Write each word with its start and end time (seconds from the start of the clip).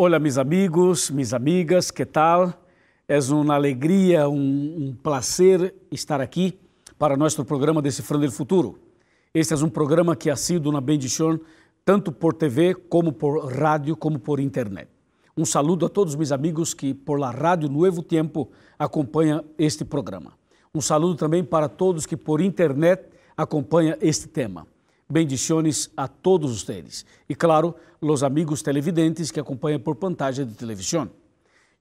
Hola 0.00 0.20
mis 0.20 0.38
amigos, 0.38 1.10
mis 1.10 1.32
amigas, 1.32 1.90
¿qué 1.90 2.06
tal? 2.06 2.54
Es 3.08 3.30
una 3.30 3.56
alegría, 3.56 4.28
un, 4.28 4.38
un, 4.78 4.96
placer 5.02 5.74
estar 5.90 6.20
aqui 6.20 6.56
para 6.96 7.16
nosso 7.16 7.44
programa 7.44 7.82
Decifrando 7.82 8.24
o 8.24 8.30
Futuro. 8.30 8.78
Este 9.34 9.54
é 9.54 9.56
um 9.56 9.68
programa 9.68 10.14
que 10.14 10.30
ha 10.30 10.36
sido 10.36 10.70
uma 10.70 10.80
bendição 10.80 11.40
tanto 11.84 12.12
por 12.12 12.32
TV 12.32 12.76
como 12.76 13.12
por 13.12 13.44
rádio 13.52 13.96
como 13.96 14.20
por 14.20 14.38
internet. 14.38 14.88
Um 15.36 15.44
saludo 15.44 15.86
a 15.86 15.88
todos 15.88 16.14
meus 16.14 16.30
amigos 16.30 16.74
que 16.74 16.94
por 16.94 17.18
la 17.18 17.32
rádio 17.32 17.68
Novo 17.68 18.00
Tempo 18.00 18.52
acompanham 18.78 19.44
este 19.58 19.84
programa. 19.84 20.34
Um 20.72 20.80
saludo 20.80 21.16
também 21.16 21.42
para 21.42 21.68
todos 21.68 22.06
que 22.06 22.16
por 22.16 22.40
internet 22.40 23.10
acompanham 23.36 23.96
este 24.00 24.28
tema. 24.28 24.64
Bendiciones 25.10 25.90
a 25.96 26.06
todos 26.06 26.52
ustedes. 26.52 27.06
E 27.28 27.34
claro, 27.34 27.74
os 28.00 28.22
amigos 28.22 28.62
televidentes 28.62 29.30
que 29.30 29.40
acompanham 29.40 29.80
por 29.80 29.96
pantalla 29.96 30.44
de 30.44 30.54
televisão. 30.54 31.10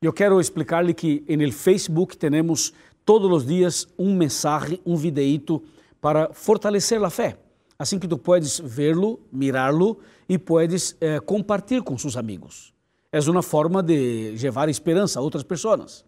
Eu 0.02 0.14
quero 0.14 0.40
explicar-lhe 0.40 0.94
que 0.94 1.26
no 1.28 1.52
Facebook 1.52 2.16
temos 2.16 2.72
todos 3.04 3.32
os 3.32 3.46
dias 3.46 3.88
um 3.98 4.16
mensagem, 4.16 4.80
um 4.86 4.96
videíto 4.96 5.62
para 6.00 6.34
fortalecer 6.34 7.04
a 7.04 7.10
fé. 7.10 7.38
Assim 7.78 8.00
que 8.00 8.08
tu 8.08 8.18
puedes 8.18 8.60
verlo, 8.60 9.20
mirá-lo 9.32 10.00
e 10.28 10.38
puedes 10.38 10.96
eh, 11.02 11.20
compartilhar 11.20 11.84
com 11.84 11.98
seus 11.98 12.18
amigos. 12.18 12.74
É 13.12 13.20
uma 13.20 13.44
forma 13.44 13.84
de 13.84 14.36
levar 14.42 14.70
esperança 14.70 15.20
a 15.20 15.22
outras 15.22 15.44
pessoas. 15.44 16.06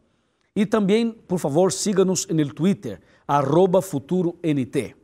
E 0.56 0.66
também, 0.66 1.12
por 1.12 1.40
favor, 1.40 1.72
siga-nos 1.72 2.28
no 2.28 2.54
Twitter, 2.54 3.02
arroba 3.28 3.82
FuturoNT. 3.82 4.96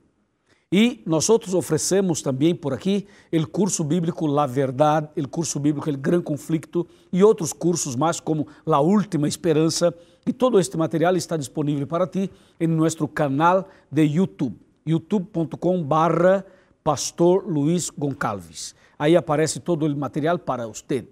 E 0.77 1.01
nós 1.05 1.29
oferecemos 1.29 2.21
também 2.21 2.53
por 2.53 2.73
aqui 2.73 3.07
o 3.31 3.47
curso 3.47 3.81
bíblico 3.81 4.27
La 4.27 4.45
Verdade, 4.45 5.07
o 5.15 5.25
curso 5.25 5.57
bíblico 5.57 5.89
El 5.89 5.95
Gran 5.95 6.21
Conflicto 6.21 6.85
e 7.13 7.23
outros 7.23 7.53
cursos 7.53 7.95
mais 7.95 8.19
como 8.19 8.45
La 8.65 8.81
Última 8.81 9.25
Esperança. 9.25 9.95
E 10.27 10.33
todo 10.33 10.59
este 10.59 10.75
material 10.75 11.15
está 11.15 11.37
disponível 11.37 11.87
para 11.87 12.05
ti 12.05 12.29
em 12.59 12.67
nosso 12.67 13.07
canal 13.07 13.69
de 13.89 14.01
YouTube, 14.03 14.57
youtube.com 14.85 15.81
barra 15.81 16.45
Pastor 16.83 17.47
Luiz 17.47 17.89
Goncalves. 17.89 18.75
Aí 18.99 19.15
aparece 19.15 19.61
todo 19.61 19.85
o 19.85 19.95
material 19.95 20.37
para 20.37 20.67
você, 20.67 21.07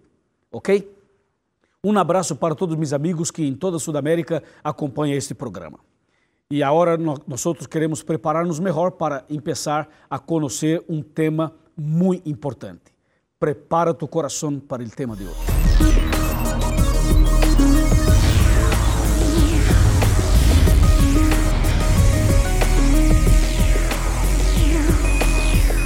ok? 0.51 0.93
Um 1.81 1.97
abraço 1.97 2.35
para 2.35 2.53
todos 2.53 2.75
meus 2.75 2.91
amigos 2.91 3.31
que 3.31 3.47
em 3.47 3.55
toda 3.55 3.77
a 3.77 3.79
Sudamérica 3.79 4.43
acompanham 4.61 5.17
este 5.17 5.33
programa. 5.33 5.79
E 6.53 6.61
agora 6.61 6.99
nós 6.99 7.43
queremos 7.67 8.03
preparar-nos 8.03 8.59
melhor 8.59 8.91
para 8.91 9.21
começar 9.21 9.89
a 10.07 10.19
conhecer 10.19 10.85
um 10.87 11.01
tema 11.01 11.51
muito 11.75 12.29
importante. 12.29 12.93
Prepara 13.39 13.91
tu 13.91 14.07
coração 14.07 14.59
para 14.59 14.83
o 14.83 14.89
tema 14.91 15.15
de 15.15 15.23
hoje. 15.23 15.39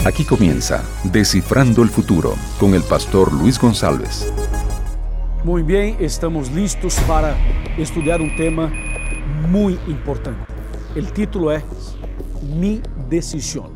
Aquí 0.05 0.25
comienza 0.25 0.83
Descifrando 1.05 1.81
el 1.81 1.87
Futuro 1.87 2.33
con 2.59 2.73
el 2.73 2.83
pastor 2.83 3.31
Luis 3.31 3.57
González. 3.57 4.33
Muy 5.45 5.63
bien, 5.63 5.95
estamos 6.01 6.51
listos 6.51 6.99
para 7.07 7.37
estudiar 7.77 8.21
un 8.21 8.35
tema 8.35 8.69
muy 9.49 9.79
importante. 9.87 10.56
El 10.97 11.13
título 11.13 11.51
es 11.51 11.63
Mi 12.41 12.81
decisión. 13.07 13.69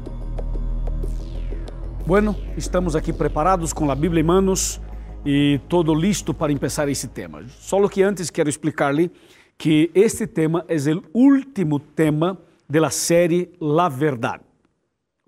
Bueno, 2.07 2.35
estamos 2.57 2.95
aqui 2.95 3.13
preparados 3.13 3.75
com 3.75 3.91
a 3.91 3.93
Bíblia 3.93 4.21
em 4.21 4.23
manos 4.23 4.81
e 5.23 5.59
todo 5.69 5.93
listo 5.93 6.33
para 6.33 6.51
começar 6.51 6.89
esse 6.89 7.07
tema. 7.07 7.43
Só 7.59 7.87
que 7.87 8.01
antes 8.01 8.31
quero 8.31 8.49
explicar-lhe 8.49 9.11
que 9.55 9.91
este 9.93 10.25
tema 10.25 10.65
é 10.67 10.77
o 10.91 11.03
último 11.13 11.79
tema 11.79 12.39
da 12.67 12.89
série 12.89 13.51
La 13.61 13.87
Verdade. 13.87 14.43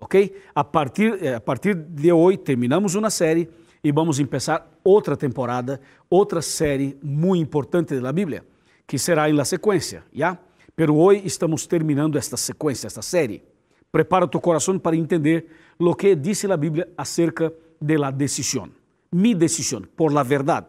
Ok? 0.00 0.34
A 0.52 0.64
partir, 0.64 1.16
eh, 1.22 1.36
a 1.36 1.40
partir 1.40 1.76
de 1.76 2.10
hoje 2.10 2.38
terminamos 2.38 2.96
uma 2.96 3.08
série 3.08 3.48
e 3.84 3.92
vamos 3.92 4.18
começar 4.18 4.68
outra 4.82 5.16
temporada, 5.16 5.80
outra 6.10 6.42
série 6.42 6.98
muito 7.00 7.40
importante 7.40 8.00
da 8.00 8.12
Bíblia, 8.12 8.44
que 8.84 8.98
será 8.98 9.30
em 9.30 9.32
la 9.32 9.44
sequência, 9.44 10.02
já? 10.12 10.36
Pero 10.74 10.96
hoje 10.96 11.22
estamos 11.24 11.66
terminando 11.66 12.18
esta 12.18 12.36
sequência, 12.36 12.86
esta 12.86 13.02
série. 13.02 13.42
Prepara 13.92 14.26
tu 14.26 14.40
coração 14.40 14.78
para 14.78 14.96
entender 14.96 15.46
lo 15.78 15.94
que 15.94 16.16
dice 16.16 16.50
a 16.50 16.56
Bíblia 16.56 16.88
acerca 16.96 17.52
de 17.80 17.96
la 17.96 18.10
decisión. 18.10 18.72
Mi 19.12 19.34
decisión, 19.34 19.88
por 19.94 20.12
la 20.12 20.24
verdade. 20.24 20.66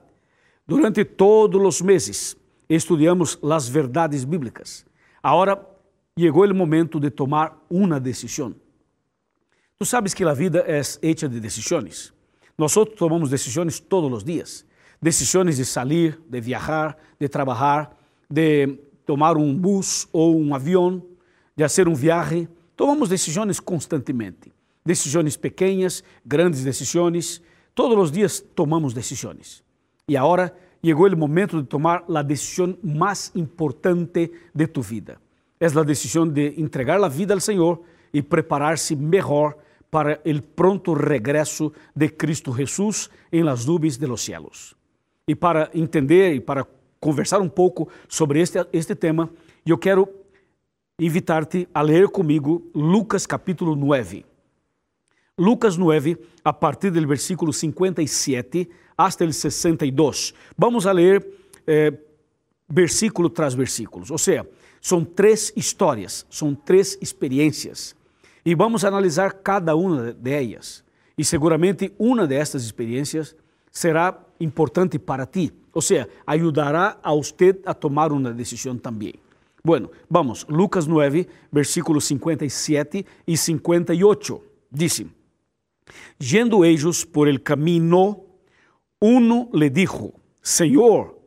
Durante 0.68 1.06
todos 1.06 1.62
os 1.62 1.82
meses 1.82 2.38
estudamos 2.70 3.40
las 3.42 3.70
verdades 3.70 4.26
bíblicas. 4.26 4.86
Agora 5.22 5.60
chegou 6.18 6.46
o 6.46 6.54
momento 6.54 7.00
de 7.00 7.10
tomar 7.10 7.58
uma 7.70 8.00
decisão. 8.00 8.56
Tu 9.78 9.86
sabes 9.86 10.14
que 10.14 10.24
a 10.24 10.34
vida 10.34 10.64
é 10.68 10.82
hecha 11.02 11.28
de 11.28 11.40
decisões. 11.40 12.14
Nós 12.58 12.74
tomamos 12.96 13.30
decisões 13.30 13.80
todos 13.80 14.12
os 14.12 14.24
dias. 14.24 14.66
Decisões 15.02 15.58
de 15.58 15.66
sair, 15.66 16.20
de 16.30 16.40
viajar, 16.40 16.98
de 17.20 17.28
trabalhar, 17.28 17.96
de 18.30 18.80
tomar 19.06 19.38
um 19.38 19.56
bus 19.56 20.08
ou 20.12 20.40
um 20.40 20.54
avião, 20.54 21.02
de 21.56 21.64
fazer 21.64 21.88
um 21.88 21.94
viagem. 21.94 22.48
Tomamos 22.76 23.10
decisões 23.10 23.60
constantemente. 23.60 24.52
Decisões 24.86 25.38
pequenas, 25.38 26.04
grandes 26.26 26.64
decisões. 26.64 27.42
Todos 27.74 27.98
os 27.98 28.12
dias 28.12 28.44
tomamos 28.56 28.94
decisões. 28.94 29.64
E 30.08 30.18
agora 30.18 30.56
chegou 30.84 31.08
o 31.08 31.18
momento 31.18 31.62
de 31.62 31.68
tomar 31.68 32.04
a 32.14 32.22
decisão 32.22 32.78
mais 32.84 33.32
importante 33.36 34.32
de 34.54 34.68
tu 34.68 34.82
vida. 34.82 35.18
É 35.60 35.66
a 35.66 35.84
decisão 35.84 36.28
de 36.28 36.54
entregar 36.62 37.02
a 37.04 37.08
vida 37.08 37.34
ao 37.34 37.40
Senhor 37.40 37.82
e 38.14 38.22
preparar-se 38.22 38.96
melhor 38.96 39.56
para 39.90 40.20
o 40.26 40.42
pronto 40.42 40.94
regresso 40.94 41.72
de 41.96 42.10
Cristo 42.10 42.54
Jesus 42.54 43.10
em 43.32 43.44
las 43.44 43.66
nubes 43.66 43.98
de 43.98 44.08
los 44.08 44.22
cielos. 44.22 44.76
E 45.28 45.36
para 45.36 45.72
entender 45.74 46.36
e 46.36 46.42
para 46.42 46.68
conversar 47.06 47.40
um 47.40 47.48
pouco 47.48 47.88
sobre 48.10 48.42
este, 48.42 48.58
este 48.74 48.96
tema, 48.96 49.30
eu 49.64 49.78
quero 49.78 50.10
invitar-te 51.00 51.70
a 51.72 51.84
ler 51.84 52.08
comigo 52.08 52.68
Lucas 52.74 53.28
capítulo 53.28 53.76
9. 53.76 54.26
Lucas 55.38 55.78
9, 55.78 56.18
a 56.44 56.52
partir 56.52 56.90
do 56.90 57.08
versículo 57.08 57.54
57 57.54 58.68
hasta 58.98 59.24
el 59.24 59.34
62. 59.34 60.34
Vamos 60.58 60.88
a 60.88 60.92
ler 60.92 61.24
eh, 61.68 61.94
versículo 62.68 63.30
tras 63.30 63.54
versículo. 63.54 64.04
Ou 64.10 64.18
seja, 64.18 64.50
são 64.82 65.06
três 65.06 65.54
histórias, 65.56 66.26
são 66.28 66.56
três 66.56 66.98
experiências. 67.00 67.96
E 68.44 68.56
vamos 68.56 68.84
analisar 68.84 69.32
cada 69.44 69.76
uma 69.76 70.12
delas. 70.12 70.84
E 71.16 71.24
seguramente 71.24 71.94
uma 72.00 72.26
destas 72.26 72.64
experiências 72.64 73.36
será 73.72 74.25
importante 74.40 75.00
para 75.00 75.26
ti. 75.26 75.52
Ou 75.74 75.82
seja, 75.82 76.08
ajudará 76.26 76.98
a 77.04 77.14
você 77.14 77.60
a 77.66 77.74
tomar 77.74 78.12
uma 78.12 78.32
decisão 78.32 78.78
também. 78.78 79.16
Bueno, 79.64 79.90
vamos, 80.10 80.46
Lucas 80.48 80.88
9, 80.88 81.28
versículos 81.52 82.06
57 82.06 83.06
e 83.28 83.36
58. 83.38 84.42
Dice, 84.72 85.08
Yendo 86.18 86.64
ellos 86.64 87.04
por 87.04 87.28
el 87.28 87.42
camino, 87.42 88.24
uno 89.02 89.50
le 89.54 89.70
dijo, 89.70 90.14
Señor, 90.42 91.20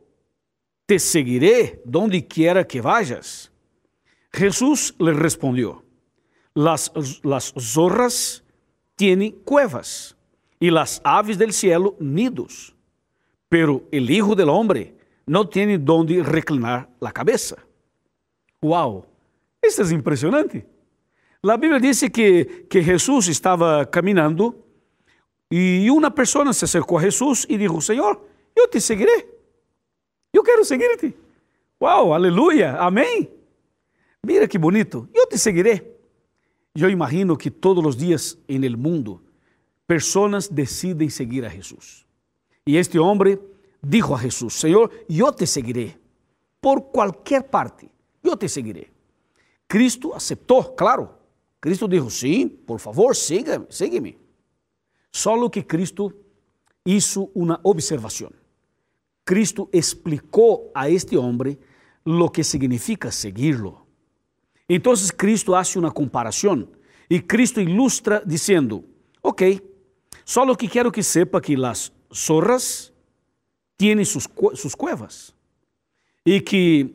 te 0.85 0.97
seguiré 0.99 1.81
donde 1.85 2.25
quiera 2.25 2.65
que 2.65 2.81
vayas. 2.81 3.51
Jesús 4.31 4.95
le 4.99 5.13
respondió, 5.13 5.83
las, 6.53 6.91
las 7.23 7.53
zorras 7.57 8.43
tienen 8.95 9.31
cuevas 9.31 10.15
y 10.59 10.71
las 10.71 11.01
aves 11.03 11.37
del 11.37 11.53
cielo 11.53 11.95
nidos 11.99 12.75
pero 13.49 13.83
el 13.91 14.09
Hijo 14.09 14.35
del 14.35 14.49
Hombre 14.49 14.95
no 15.25 15.49
tiene 15.49 15.77
donde 15.77 16.23
reclinar 16.23 16.87
la 16.99 17.11
cabeza. 17.11 17.57
¡Wow! 18.61 19.05
Isso 19.63 19.81
é 19.81 19.93
impressionante. 19.93 20.65
A 21.43 21.57
Bíblia 21.57 21.79
diz 21.79 21.99
que, 22.11 22.65
que 22.69 22.81
Jesus 22.81 23.27
estava 23.27 23.85
caminhando 23.85 24.55
e 25.51 25.89
uma 25.89 26.11
pessoa 26.11 26.51
se 26.53 26.65
acercou 26.65 26.97
a 26.97 27.01
Jesus 27.01 27.45
e 27.49 27.57
disse: 27.57 27.81
Senhor, 27.81 28.21
eu 28.55 28.67
te 28.67 28.79
seguirei. 28.79 29.27
Eu 30.33 30.43
quero 30.43 30.63
seguir-te. 30.63 31.15
Uau, 31.81 32.13
aleluia, 32.13 32.75
amém. 32.77 33.29
Mira 34.23 34.47
que 34.47 34.57
bonito, 34.57 35.07
eu 35.13 35.27
te 35.27 35.37
seguirei. 35.37 35.97
Eu 36.75 36.89
imagino 36.89 37.37
que 37.37 37.49
todos 37.49 37.85
os 37.85 37.95
dias 37.95 38.37
no 38.47 38.77
mundo, 38.77 39.21
pessoas 39.87 40.47
decidem 40.47 41.09
seguir 41.09 41.45
a 41.45 41.49
Jesus. 41.49 42.05
Y 42.65 42.77
este 42.77 42.99
hombre 42.99 43.39
dijo 43.81 44.15
a 44.15 44.19
Jesús, 44.19 44.53
Señor, 44.53 44.91
yo 45.07 45.31
te 45.31 45.45
seguiré 45.47 45.99
por 46.59 46.91
cualquier 46.91 47.49
parte, 47.49 47.89
yo 48.23 48.37
te 48.37 48.49
seguiré. 48.49 48.91
Cristo 49.67 50.15
aceptó, 50.15 50.75
claro. 50.75 51.17
Cristo 51.59 51.87
dijo, 51.87 52.09
sí, 52.09 52.45
por 52.45 52.79
favor, 52.79 53.15
sígueme, 53.15 53.65
sígueme. 53.69 54.17
Solo 55.11 55.49
que 55.49 55.65
Cristo 55.65 56.13
hizo 56.83 57.29
una 57.33 57.59
observación. 57.63 58.33
Cristo 59.23 59.69
explicou 59.71 60.71
a 60.73 60.89
este 60.89 61.17
hombre 61.17 61.59
lo 62.03 62.31
que 62.31 62.43
significa 62.43 63.11
seguirlo. 63.11 63.85
Entonces 64.67 65.11
Cristo 65.11 65.55
hace 65.55 65.77
una 65.77 65.91
comparación 65.91 66.69
y 67.07 67.21
Cristo 67.21 67.61
ilustra 67.61 68.21
diciendo, 68.25 68.83
ok, 69.21 69.43
solo 70.23 70.55
que 70.55 70.69
quiero 70.69 70.91
que 70.91 71.03
sepa 71.03 71.41
que 71.41 71.57
las 71.57 71.91
zorras 72.11 72.88
tienen 73.79 74.05
sus, 74.05 74.29
sus 74.55 74.75
cuevas 74.75 75.33
y 76.25 76.41
que 76.41 76.93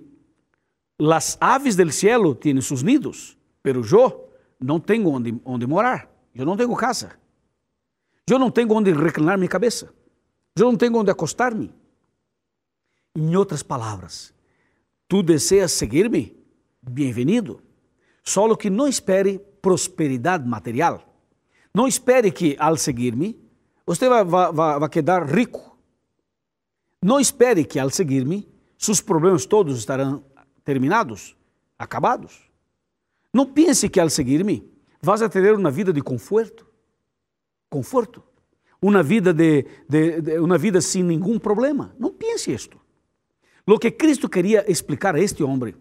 las 0.98 1.38
aves 1.40 1.78
del 1.78 1.90
cielo 1.90 2.36
tienen 2.36 2.62
sus 2.62 2.84
nidos, 2.84 3.38
pero 3.62 3.82
yo 3.82 4.28
no 4.58 4.82
tengo 4.82 5.12
onde, 5.12 5.34
onde 5.44 5.66
morar, 5.66 6.10
yo 6.34 6.44
no 6.44 6.54
tengo 6.58 6.76
casa, 6.76 7.18
yo 8.26 8.38
no 8.38 8.52
tengo 8.52 8.74
onde 8.74 8.92
reclinar 8.92 9.38
mi 9.38 9.48
cabeza, 9.48 9.90
yo 10.54 10.70
no 10.70 10.76
tengo 10.76 11.00
onde 11.00 11.10
acostarme. 11.10 11.70
Em 13.14 13.34
outras 13.34 13.62
palavras, 13.62 14.34
tu 15.08 15.22
deseas 15.22 15.72
seguir-me? 15.72 16.36
Bem-vindo. 16.82 17.62
Só 18.22 18.54
que 18.56 18.68
não 18.68 18.86
espere 18.86 19.38
prosperidade 19.62 20.46
material. 20.46 21.02
Não 21.72 21.88
espere 21.88 22.30
que, 22.30 22.56
ao 22.58 22.76
seguir-me, 22.76 23.40
você 23.86 24.06
vai, 24.06 24.22
vai, 24.22 24.52
vai 24.52 24.88
quedar 24.90 25.24
rico. 25.24 25.73
Não 27.04 27.20
espere 27.20 27.66
que, 27.66 27.78
ao 27.78 27.90
seguir-me, 27.90 28.48
seus 28.78 28.98
problemas 28.98 29.44
todos 29.44 29.76
estarão 29.76 30.24
terminados, 30.64 31.36
acabados. 31.78 32.50
Não 33.30 33.44
pense 33.44 33.90
que, 33.90 34.00
ao 34.00 34.08
seguir-me, 34.08 34.66
vas 35.02 35.20
a 35.20 35.28
ter 35.28 35.54
uma 35.54 35.70
vida 35.70 35.92
de 35.92 36.00
conforto. 36.00 36.66
Conforto. 37.68 38.22
Uma 38.80 39.02
vida, 39.02 39.34
de, 39.34 39.66
de, 39.86 40.22
de, 40.22 40.38
uma 40.38 40.56
vida 40.56 40.80
sem 40.80 41.02
nenhum 41.02 41.38
problema. 41.38 41.94
Não 41.98 42.10
pense 42.10 42.50
isto. 42.50 42.80
Lo 43.66 43.78
que 43.78 43.90
Cristo 43.90 44.26
queria 44.26 44.64
explicar 44.66 45.14
a 45.14 45.20
este 45.20 45.44
homem 45.44 45.74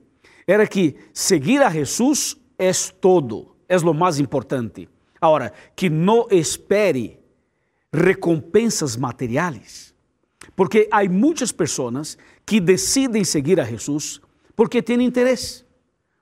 era 0.45 0.67
que 0.67 0.97
seguir 1.13 1.61
a 1.61 1.69
Jesus 1.69 2.35
é 2.57 2.69
todo, 2.99 3.55
é 3.69 3.77
o 3.77 3.93
mais 3.93 4.19
importante. 4.19 4.89
Agora, 5.21 5.53
que 5.73 5.89
não 5.89 6.27
espere 6.29 7.17
recompensas 7.93 8.97
materiais, 8.97 9.92
porque 10.55 10.87
há 10.91 11.03
muitas 11.05 11.51
pessoas 11.51 12.17
que 12.45 12.59
decidem 12.59 13.23
seguir 13.23 13.59
a 13.59 13.65
Jesus 13.65 14.21
porque 14.55 14.81
têm 14.81 15.01
interesse, 15.01 15.65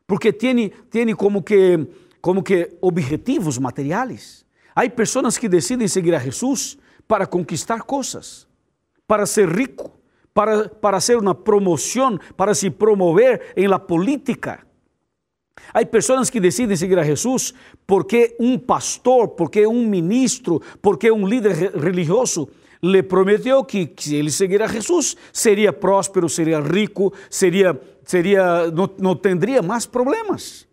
porque 0.07 0.31
têm, 0.31 0.69
têm 0.89 1.13
como, 1.15 1.43
que, 1.43 1.87
como 2.21 2.43
que 2.43 2.77
objetivos 2.79 3.57
materiais. 3.59 4.45
Há 4.73 4.89
pessoas 4.89 5.37
que 5.37 5.49
decidem 5.49 5.87
seguir 5.87 6.15
a 6.15 6.19
Jesus 6.19 6.77
para 7.07 7.27
conquistar 7.27 7.83
coisas, 7.83 8.47
para 9.05 9.25
ser 9.25 9.49
rico, 9.49 9.91
para, 10.33 10.69
para 10.69 10.97
hacer 10.97 11.17
una 11.17 11.33
promoción, 11.33 12.19
para 12.37 12.55
se 12.55 12.71
promover 12.71 13.53
en 13.55 13.69
la 13.69 13.85
política. 13.85 14.65
Hay 15.73 15.85
personas 15.85 16.31
que 16.31 16.39
deciden 16.39 16.77
seguir 16.77 16.97
a 16.97 17.03
Jesús 17.05 17.53
porque 17.85 18.35
un 18.39 18.61
pastor, 18.61 19.35
porque 19.35 19.67
un 19.67 19.89
ministro, 19.89 20.61
porque 20.79 21.11
un 21.11 21.29
líder 21.29 21.73
religioso 21.75 22.49
le 22.81 23.03
prometió 23.03 23.65
que 23.65 23.93
si 23.95 24.19
él 24.19 24.31
seguiría 24.31 24.65
a 24.65 24.69
Jesús 24.69 25.17
sería 25.31 25.79
próspero, 25.79 26.27
sería 26.27 26.59
rico, 26.59 27.13
sería, 27.29 27.79
sería, 28.03 28.71
no, 28.73 28.91
no 28.97 29.17
tendría 29.19 29.61
más 29.61 29.87
problemas. 29.87 30.67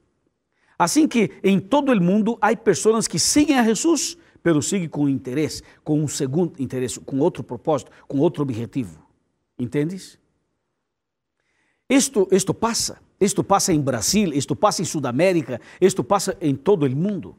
Assim 0.79 1.09
que 1.09 1.33
em 1.43 1.59
todo 1.59 1.93
o 1.93 2.01
mundo 2.01 2.39
há 2.41 2.55
pessoas 2.57 3.09
que 3.09 3.19
seguem 3.19 3.59
a 3.59 3.65
Jesus, 3.65 4.17
pero 4.43 4.63
seguem 4.63 4.89
com 4.89 5.09
interesse, 5.09 5.63
com 5.83 6.01
um 6.01 6.09
segundo 6.09 6.55
interesse, 6.63 7.01
com 7.01 7.19
outro 7.19 7.43
propósito, 7.43 7.91
com 8.07 8.19
outro 8.19 8.43
objetivo. 8.43 8.99
¿Entendes? 9.59 10.19
Esto, 11.89 12.29
esto 12.31 12.55
pasa, 12.55 13.03
esto 13.19 13.43
pasa 13.43 13.73
en 13.73 13.85
Brasil, 13.85 14.33
esto 14.35 14.55
pasa 14.55 14.83
en 14.83 14.87
Sudamérica, 14.87 15.61
esto 15.81 16.05
pasa 16.05 16.37
en 16.41 16.57
todo 16.57 16.87
el 16.87 16.95
mundo, 16.95 17.37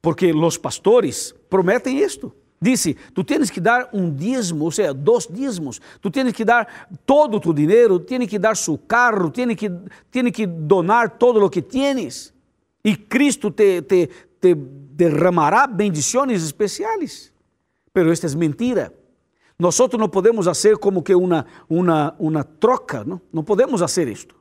porque 0.00 0.32
los 0.32 0.58
pastores 0.58 1.34
prometen 1.48 1.98
esto. 1.98 2.34
Dice, 2.58 2.96
tú 3.12 3.22
tienes 3.22 3.50
que 3.50 3.60
dar 3.60 3.88
un 3.92 4.16
diezmo, 4.16 4.66
o 4.66 4.70
sea, 4.70 4.92
dos 4.94 5.30
diezmos, 5.30 5.80
tú 6.00 6.10
tienes 6.10 6.32
que 6.32 6.44
dar 6.44 6.66
todo 7.04 7.38
tu 7.38 7.52
dinero, 7.52 8.00
tienes 8.00 8.28
que 8.28 8.38
dar 8.38 8.56
su 8.56 8.86
carro, 8.86 9.30
tienes 9.30 9.56
que, 9.56 9.70
tienes 10.10 10.32
que 10.32 10.46
donar 10.46 11.18
todo 11.18 11.38
lo 11.38 11.50
que 11.50 11.60
tienes. 11.60 12.32
Y 12.82 12.96
Cristo 12.96 13.52
te, 13.52 13.82
te, 13.82 14.08
te 14.40 14.56
derramará 14.56 15.66
bendiciones 15.66 16.42
especiales. 16.42 17.32
Pero 17.92 18.12
esta 18.12 18.26
es 18.26 18.34
mentira. 18.34 18.92
Nós 19.58 19.78
não 19.98 20.08
podemos 20.08 20.46
fazer 20.46 20.76
como 20.76 21.02
que 21.02 21.14
uma, 21.14 21.46
uma, 21.68 22.14
uma 22.18 22.44
troca, 22.44 23.04
não? 23.04 23.20
não 23.32 23.42
podemos 23.42 23.80
fazer 23.80 24.06
isto. 24.08 24.36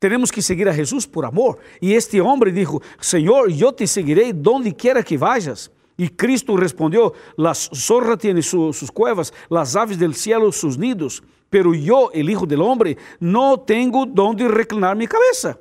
Temos 0.00 0.30
que 0.30 0.40
seguir 0.40 0.68
a 0.68 0.72
Jesus 0.72 1.04
por 1.04 1.24
amor. 1.24 1.58
E 1.82 1.92
este 1.92 2.20
homem 2.20 2.52
disse: 2.52 2.78
Senhor, 3.00 3.50
eu 3.50 3.72
te 3.72 3.86
seguirei 3.86 4.32
donde 4.32 4.72
quiera 4.72 5.02
que 5.02 5.18
vayas. 5.18 5.70
E 5.98 6.08
Cristo 6.08 6.56
respondeu: 6.56 7.12
Las 7.36 7.68
zorras 7.74 8.18
tienen 8.18 8.42
su, 8.42 8.72
cuevas, 8.94 9.32
las 9.50 9.74
aves 9.74 9.98
del 9.98 10.14
cielo 10.14 10.52
sus 10.52 10.78
nidos, 10.78 11.22
pero 11.50 11.74
yo, 11.74 12.10
el 12.14 12.30
Hijo 12.30 12.46
del 12.46 12.62
Hombre, 12.62 12.96
no 13.18 13.58
tengo 13.58 14.06
donde 14.06 14.46
reclinar 14.46 14.96
mi 14.96 15.08
cabeza. 15.08 15.58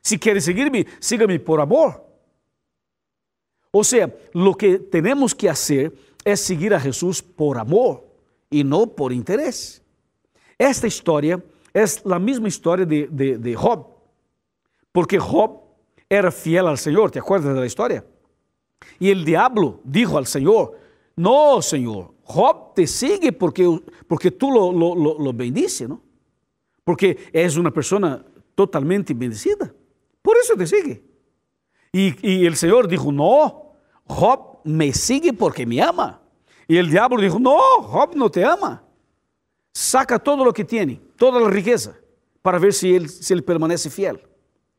Si 0.00 0.16
quiere 0.16 0.40
seguirme, 0.40 0.86
sígame 1.00 1.40
por 1.40 1.60
amor. 1.60 2.06
O 3.72 3.82
sea, 3.82 4.14
lo 4.32 4.54
que 4.54 4.78
tenemos 4.78 5.34
que 5.34 5.48
hacer 5.48 5.92
é 6.24 6.36
seguir 6.36 6.72
a 6.72 6.78
Jesus 6.78 7.20
por 7.20 7.58
amor 7.58 8.04
e 8.50 8.62
não 8.62 8.86
por 8.86 9.12
interesse. 9.12 9.80
Esta 10.58 10.86
história 10.86 11.42
é 11.74 11.84
a 12.12 12.18
mesma 12.18 12.48
história 12.48 12.86
de, 12.86 13.06
de, 13.06 13.38
de 13.38 13.54
Job, 13.54 13.86
porque 14.92 15.18
Job 15.18 15.58
era 16.08 16.30
fiel 16.30 16.66
ao 16.66 16.76
Senhor, 16.76 17.10
¿te 17.10 17.18
acuerdas 17.18 17.54
da 17.54 17.66
história? 17.66 18.04
E 19.00 19.12
o 19.12 19.24
diabo 19.24 19.80
dijo 19.84 20.16
ao 20.16 20.24
Senhor: 20.24 20.76
No, 21.16 21.60
Senhor, 21.62 22.14
Job 22.24 22.74
te 22.74 22.86
sigue 22.86 23.32
porque, 23.32 23.64
porque 24.06 24.30
tú 24.30 24.50
lo, 24.50 24.72
lo, 24.72 24.94
lo, 24.94 25.18
lo 25.18 25.32
bendice, 25.32 25.88
¿no? 25.88 26.00
Porque 26.84 27.18
és 27.32 27.56
uma 27.56 27.70
pessoa 27.70 28.24
totalmente 28.56 29.14
bendecida. 29.14 29.74
Por 30.22 30.36
isso 30.36 30.56
te 30.56 30.66
sigue. 30.66 31.02
E, 31.92 32.16
e 32.22 32.48
o 32.48 32.56
Senhor 32.56 32.86
dijo: 32.86 33.12
No, 33.12 33.74
Job 34.06 34.60
me 34.64 34.92
sigue 34.92 35.32
porque 35.32 35.66
me 35.66 35.80
ama. 35.80 36.20
Y 36.70 36.76
el 36.76 36.88
diablo 36.88 37.20
dijo, 37.20 37.40
no, 37.40 37.58
Job 37.82 38.14
no 38.14 38.30
te 38.30 38.44
ama. 38.44 38.80
Saca 39.72 40.20
todo 40.20 40.44
lo 40.44 40.52
que 40.52 40.64
tiene, 40.64 41.00
toda 41.16 41.40
la 41.40 41.50
riqueza, 41.50 41.96
para 42.42 42.60
ver 42.60 42.72
si 42.72 42.94
él, 42.94 43.08
si 43.08 43.32
él 43.32 43.42
permanece 43.42 43.90
fiel. 43.90 44.20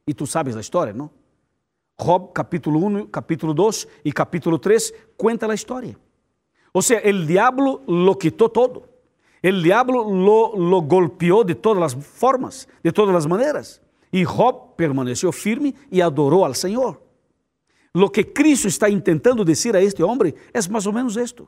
Y 0.05 0.13
tú 0.13 0.25
sabes 0.25 0.55
la 0.55 0.61
historia, 0.61 0.93
¿no? 0.93 1.11
Job 2.01 2.33
capítulo 2.33 2.79
1, 2.79 3.11
capítulo 3.11 3.53
2 3.53 3.87
y 4.05 4.11
capítulo 4.11 4.59
3 4.59 4.93
cuenta 5.15 5.47
la 5.47 5.53
historia. 5.53 5.95
O 6.71 6.81
sea, 6.81 6.97
el 6.97 7.27
diablo 7.27 7.83
lo 7.85 8.17
quitó 8.17 8.49
todo. 8.49 8.89
El 9.39 9.61
diablo 9.61 10.09
lo, 10.09 10.57
lo 10.57 11.43
de 11.43 11.53
todas 11.53 11.79
las 11.79 11.95
formas, 11.95 12.67
de 12.81 12.91
todas 12.91 13.13
las 13.13 13.27
maneras. 13.27 13.81
Y 14.11 14.23
Job 14.23 14.75
permaneció 14.75 15.31
firme 15.31 15.75
y 15.91 16.01
adoró 16.01 16.43
al 16.43 16.55
Señor. 16.55 17.03
Lo 17.93 18.11
que 18.11 18.33
Cristo 18.33 18.67
está 18.67 18.89
intentando 18.89 19.45
decir 19.45 19.75
a 19.75 19.79
este 19.79 20.01
hombre 20.01 20.33
es 20.51 20.67
más 20.67 20.87
o 20.87 20.91
menos 20.91 21.15
esto. 21.17 21.47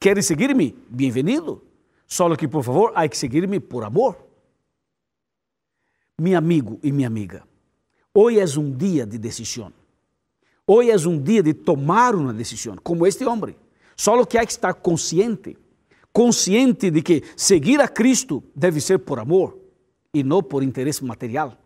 ¿Quieres 0.00 0.26
seguir-me? 0.26 0.74
Bem-vindo. 0.88 1.62
Só 2.04 2.28
que, 2.36 2.48
por 2.48 2.64
favor, 2.64 2.92
há 2.96 3.06
que 3.06 3.16
seguir-me 3.16 3.60
por 3.60 3.84
amor. 3.84 4.26
Meu 6.18 6.36
amigo 6.36 6.80
e 6.82 6.90
minha 6.90 7.06
amiga, 7.06 7.46
hoje 8.14 8.40
é 8.40 8.58
um 8.58 8.70
dia 8.70 9.06
de 9.06 9.18
decisão. 9.18 9.72
Hoje 10.66 10.90
é 10.90 11.08
um 11.08 11.20
dia 11.20 11.42
de 11.42 11.54
tomar 11.54 12.14
uma 12.14 12.32
decisão, 12.32 12.76
como 12.82 13.06
este 13.06 13.24
homem. 13.24 13.56
Só 13.96 14.24
que 14.24 14.36
há 14.36 14.44
que 14.44 14.52
estar 14.52 14.74
consciente, 14.74 15.56
consciente 16.12 16.90
de 16.90 17.02
que 17.02 17.22
seguir 17.36 17.80
a 17.80 17.88
Cristo 17.88 18.42
deve 18.54 18.80
ser 18.80 18.98
por 18.98 19.18
amor 19.18 19.58
e 20.12 20.22
não 20.22 20.42
por 20.42 20.62
interesse 20.62 21.04
material 21.04 21.56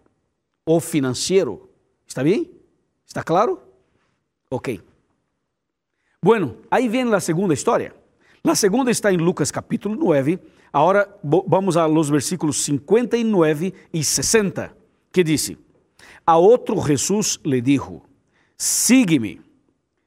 ou 0.64 0.80
financeiro. 0.80 1.68
Está 2.06 2.22
bem? 2.22 2.50
Está 3.06 3.22
claro? 3.22 3.60
Ok. 4.50 4.80
Bueno, 6.22 6.56
aí 6.70 6.88
vem 6.88 7.12
a 7.12 7.20
segunda 7.20 7.52
história. 7.52 7.94
A 8.44 8.54
segunda 8.54 8.90
está 8.90 9.12
em 9.12 9.16
Lucas 9.16 9.50
capítulo 9.50 9.96
9. 9.96 10.38
Agora 10.72 11.08
vamos 11.22 11.76
a 11.76 11.86
los 11.86 12.08
versículos 12.08 12.62
59 12.64 13.74
e 13.92 14.04
60, 14.04 14.74
que 15.12 15.22
diz: 15.22 15.56
A 16.26 16.36
outro 16.36 16.80
Jesus 16.80 17.40
lhe 17.44 17.60
dijo: 17.60 18.02
Sigue-me. 18.56 19.40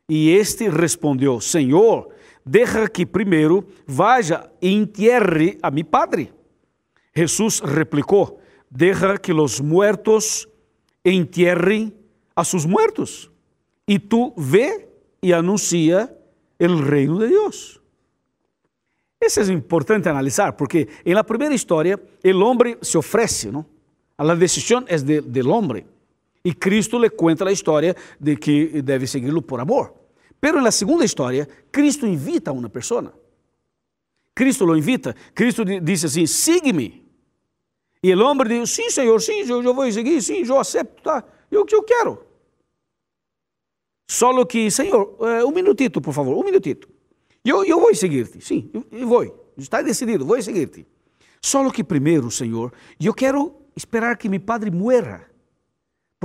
E 0.08 0.30
este 0.32 0.70
respondeu: 0.70 1.42
Senhor, 1.42 2.10
deja 2.46 2.88
que 2.88 3.06
primeiro 3.06 3.66
vaya 3.88 4.52
e 4.62 4.70
entierre 4.70 5.58
a 5.62 5.72
mi 5.72 5.84
padre. 5.84 6.32
Jesus 7.14 7.60
replicou: 7.62 8.40
Deja 8.70 9.18
que 9.18 9.34
los 9.34 9.62
muertos 9.62 10.48
entierren 11.04 11.94
a 12.36 12.44
sus 12.44 12.66
muertos 12.66 13.32
e 13.88 14.00
tu 14.00 14.34
ve 14.36 14.90
e 15.22 15.34
anuncia 15.34 16.12
el 16.60 16.80
reino 16.86 17.20
de 17.20 17.28
Deus. 17.30 17.80
Isso 19.22 19.40
é 19.40 19.54
importante 19.54 20.10
analisar, 20.10 20.54
porque 20.54 20.88
la 21.06 21.24
primeira 21.24 21.56
história, 21.56 22.00
o 22.24 22.40
homem 22.44 22.78
se 22.82 22.98
oferece, 22.98 23.50
não? 23.50 23.66
A 24.18 24.36
decisão 24.36 24.84
é 24.88 24.98
de, 24.98 25.22
del 25.22 25.50
homem. 25.50 25.86
E 26.46 26.54
Cristo 26.54 27.00
le 27.00 27.10
conta 27.10 27.50
a 27.50 27.52
história 27.52 27.96
de 28.20 28.38
que 28.38 28.84
deve 28.84 29.08
segui-lo 29.08 29.42
por 29.42 29.60
amor. 29.60 29.96
Pero 30.40 30.62
na 30.62 30.72
segunda 30.72 31.04
história, 31.04 31.50
Cristo 31.72 32.06
invita 32.06 32.52
a 32.52 32.54
uma 32.54 32.70
pessoa. 32.70 33.12
Cristo 34.36 34.64
lo 34.64 34.78
invita. 34.78 35.16
Cristo 35.34 35.66
disse 35.82 36.06
assim: 36.06 36.28
sigue-me. 36.28 37.04
E 38.04 38.14
o 38.14 38.24
homem 38.24 38.48
diz: 38.48 38.70
sim, 38.70 38.92
Senhor, 38.92 39.20
sim, 39.20 39.40
eu, 39.50 39.74
vou 39.74 39.92
seguir, 39.92 40.22
sim, 40.22 40.44
eu 40.46 40.60
aceito, 40.60 41.02
tá? 41.02 41.24
Eu, 41.50 41.66
eu 41.72 41.82
quero. 41.82 42.24
Só 44.08 44.46
que, 44.46 44.70
Senhor, 44.70 45.18
eh, 45.22 45.44
um 45.44 45.52
minutito, 45.52 46.00
por 46.00 46.14
favor, 46.14 46.38
um 46.38 46.44
minutito. 46.44 46.88
Eu, 47.44 47.66
eu 47.66 47.80
vou 47.80 47.94
seguir-te, 47.96 48.40
sim, 48.40 48.70
eu 48.92 49.08
vou. 49.08 49.52
Está 49.58 49.82
decidido, 49.82 50.24
vou 50.24 50.40
seguir-te. 50.40 50.86
Só 51.42 51.68
que 51.72 51.84
primeiro, 51.84 52.30
Senhor, 52.30 52.72
eu 53.02 53.14
quero 53.16 53.52
esperar 53.76 54.16
que 54.16 54.30
meu 54.30 54.40
padre 54.40 54.70
muera. 54.70 55.35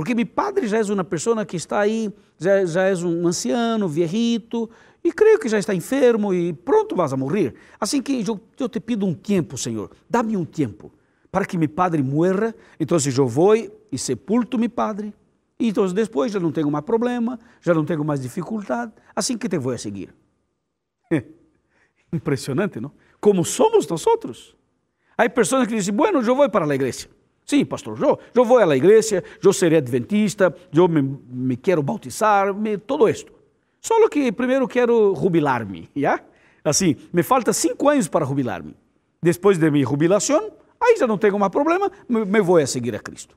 Porque 0.01 0.15
meu 0.15 0.25
padre 0.25 0.67
já 0.67 0.79
é 0.79 0.81
uma 0.81 1.03
pessoa 1.03 1.45
que 1.45 1.55
está 1.55 1.79
aí, 1.79 2.11
já, 2.35 2.65
já 2.65 2.81
é 2.85 2.95
um 2.95 3.27
anciano, 3.27 3.87
viejito, 3.87 4.67
e 5.03 5.13
creio 5.13 5.37
que 5.37 5.47
já 5.47 5.59
está 5.59 5.75
enfermo 5.75 6.33
e 6.33 6.53
pronto 6.53 6.95
vas 6.95 7.13
a 7.13 7.17
morrer. 7.17 7.53
Assim 7.79 8.01
que 8.01 8.27
eu, 8.27 8.41
eu 8.59 8.67
te 8.67 8.79
pido 8.79 9.05
um 9.05 9.13
tempo, 9.13 9.59
Senhor, 9.59 9.91
dá-me 10.09 10.35
um 10.35 10.43
tempo 10.43 10.91
para 11.31 11.45
que 11.45 11.55
meu 11.55 11.69
padre 11.69 12.01
muera. 12.01 12.55
Então 12.79 12.97
eu 13.15 13.27
vou 13.27 13.53
e 13.55 13.95
sepulto 13.95 14.57
meu 14.57 14.71
padre. 14.71 15.13
E 15.59 15.67
então 15.67 15.85
depois 15.93 16.31
já 16.31 16.39
não 16.39 16.51
tenho 16.51 16.71
mais 16.71 16.83
problema, 16.83 17.39
já 17.61 17.71
não 17.71 17.85
tenho 17.85 18.03
mais 18.03 18.21
dificuldade. 18.21 18.91
Assim 19.15 19.37
que 19.37 19.47
te 19.47 19.59
vou 19.59 19.71
a 19.71 19.77
seguir. 19.77 20.11
Impressionante, 22.11 22.79
não? 22.79 22.91
Como 23.19 23.45
somos 23.45 23.85
nós 23.87 24.07
outros. 24.07 24.57
Há 25.15 25.29
pessoas 25.29 25.67
que 25.67 25.75
dizem, 25.75 25.93
bueno, 25.93 26.23
eu 26.23 26.35
vou 26.35 26.49
para 26.49 26.65
a 26.65 26.73
igreja. 26.73 27.07
Sim, 27.51 27.65
pastor, 27.65 28.01
eu, 28.01 28.17
eu 28.33 28.45
vou 28.45 28.59
à 28.59 28.77
igreja, 28.77 29.21
eu 29.43 29.51
serei 29.51 29.79
adventista, 29.79 30.55
eu 30.73 30.87
me, 30.87 31.01
me 31.29 31.57
quero 31.57 31.83
bautizar, 31.83 32.53
me, 32.53 32.77
todo 32.77 33.09
isto. 33.09 33.33
Só 33.81 34.07
que 34.07 34.31
primeiro 34.31 34.65
quero 34.69 35.13
jubilar-me, 35.13 35.89
já? 35.93 36.21
Assim, 36.63 36.95
me 37.11 37.21
falta 37.21 37.51
cinco 37.51 37.89
anos 37.89 38.07
para 38.07 38.25
jubilar-me. 38.25 38.73
Depois 39.21 39.57
de 39.57 39.69
minha 39.69 39.85
jubilação, 39.85 40.49
aí 40.79 40.95
já 40.95 41.05
não 41.05 41.17
tenho 41.17 41.37
mais 41.37 41.51
problema, 41.51 41.91
me, 42.07 42.23
me 42.23 42.39
vou 42.39 42.55
a 42.55 42.65
seguir 42.65 42.95
a 42.95 42.99
Cristo. 42.99 43.35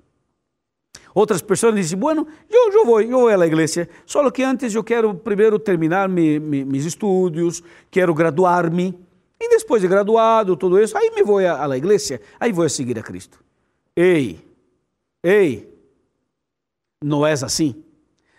Outras 1.12 1.42
pessoas 1.42 1.74
dizem, 1.74 1.98
bueno, 1.98 2.24
eu, 2.48 2.72
eu 2.72 2.86
vou, 2.86 3.00
eu 3.00 3.18
vou 3.18 3.26
à 3.26 3.46
igreja, 3.48 3.88
só 4.06 4.30
que 4.30 4.44
antes 4.44 4.72
eu 4.72 4.84
quero 4.84 5.12
primeiro 5.12 5.58
terminar 5.58 6.08
me, 6.08 6.38
me, 6.38 6.64
meus 6.64 6.84
estudos, 6.84 7.64
quero 7.90 8.14
graduar-me, 8.14 8.96
e 9.40 9.48
depois 9.48 9.82
de 9.82 9.88
graduado, 9.88 10.56
tudo 10.56 10.80
isso, 10.80 10.96
aí 10.96 11.10
me 11.10 11.24
vou 11.24 11.40
à, 11.40 11.66
à 11.66 11.76
igreja, 11.76 12.20
aí 12.38 12.52
vou 12.52 12.64
a 12.64 12.68
seguir 12.68 12.96
a 12.96 13.02
Cristo. 13.02 13.43
Ei, 13.96 14.44
ei, 15.22 15.72
não 17.02 17.26
é 17.26 17.32
assim. 17.32 17.82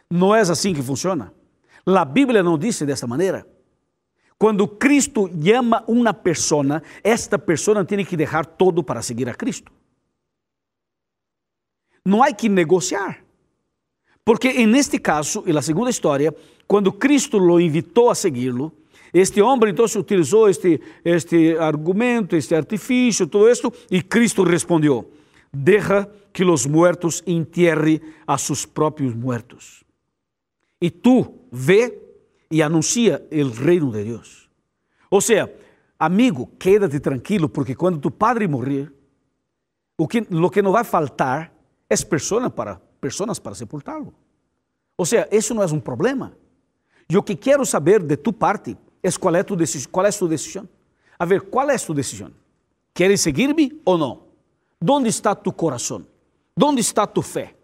Não 0.10 0.36
é 0.36 0.42
assim 0.42 0.74
que 0.74 0.82
funciona. 0.82 1.34
A 1.86 2.06
Bíblia 2.06 2.44
não 2.44 2.58
disse 2.58 2.86
dessa 2.86 3.08
maneira. 3.08 3.48
Quando 4.38 4.68
Cristo 4.68 5.30
chama 5.44 5.84
uma 5.88 6.14
pessoa, 6.14 6.82
esta 7.04 7.40
pessoa 7.40 7.86
tem 7.86 8.04
que 8.04 8.18
deixar 8.18 8.46
todo 8.46 8.84
para 8.84 9.02
seguir 9.02 9.30
a 9.30 9.34
Cristo. 9.34 9.72
Não 12.06 12.22
há 12.22 12.34
que 12.34 12.50
negociar. 12.50 13.24
Porque 14.24 14.66
neste 14.66 15.00
caso, 15.00 15.44
e 15.46 15.54
na 15.54 15.62
segunda 15.62 15.90
história, 15.90 16.36
quando 16.68 16.92
Cristo 16.92 17.38
lo 17.38 17.60
invitou 17.60 18.10
a 18.10 18.16
segui-lo, 18.16 18.72
este 19.14 19.42
homem 19.42 19.70
então 19.70 19.86
utilizou 19.86 20.50
este, 20.50 20.82
este 21.06 21.56
argumento, 21.58 22.36
este 22.36 22.56
artifício, 22.56 23.28
tudo 23.28 23.50
isso, 23.50 23.72
e 23.90 24.02
Cristo 24.02 24.44
respondeu: 24.44 25.10
Deja 25.56 26.10
que 26.34 26.44
os 26.44 26.66
muertos 26.66 27.24
entierre 27.26 28.02
a 28.28 28.38
seus 28.38 28.66
próprios 28.66 29.14
muertos. 29.14 29.84
E 30.82 30.92
tu 30.92 31.34
vê 31.52 31.98
e 32.52 32.62
anuncia 32.62 33.26
o 33.32 33.50
reino 33.50 33.92
de 33.92 34.04
Deus. 34.04 34.50
Ou 35.10 35.22
seja, 35.22 35.52
amigo, 35.98 36.48
quédate 36.60 37.00
tranquilo, 37.00 37.48
porque 37.48 37.74
quando 37.74 38.00
tu 38.00 38.12
padre 38.12 38.48
morrer, 38.48 38.92
o 39.98 40.08
que, 40.08 40.28
lo 40.30 40.50
que 40.50 40.62
não 40.62 40.74
vai 40.74 40.84
faltar 40.84 41.54
é 41.90 41.96
pessoas 41.96 42.52
para, 42.52 42.82
pessoas 43.00 43.40
para 43.40 43.56
sepultá-lo. 43.56 44.14
Ou 44.98 45.06
seja, 45.06 45.28
isso 45.32 45.54
não 45.54 45.64
é 45.64 45.66
um 45.68 45.80
problema. 45.80 46.38
E 47.10 47.18
o 47.18 47.24
que 47.24 47.36
quero 47.36 47.66
saber 47.66 48.04
de 48.04 48.18
tu 48.18 48.34
parte 48.34 48.78
é 49.02 49.12
qual 49.12 49.36
é 49.36 49.44
tu. 49.44 49.56
Qual 49.90 50.06
é 50.06 50.12
tu 50.12 50.28
decisão? 50.28 50.68
A 51.18 51.24
ver, 51.24 51.42
qual 51.44 51.70
é 51.70 51.78
tu 51.78 51.94
decisão? 51.94 52.32
Queres 52.94 53.22
seguir-me 53.22 53.82
ou 53.86 53.98
não? 53.98 54.25
Onde 54.82 55.10
está 55.10 55.34
tu 55.36 55.52
coração? 55.52 56.06
Onde 56.62 56.82
está 56.82 57.06
tu 57.08 57.22
fé? 57.22 57.56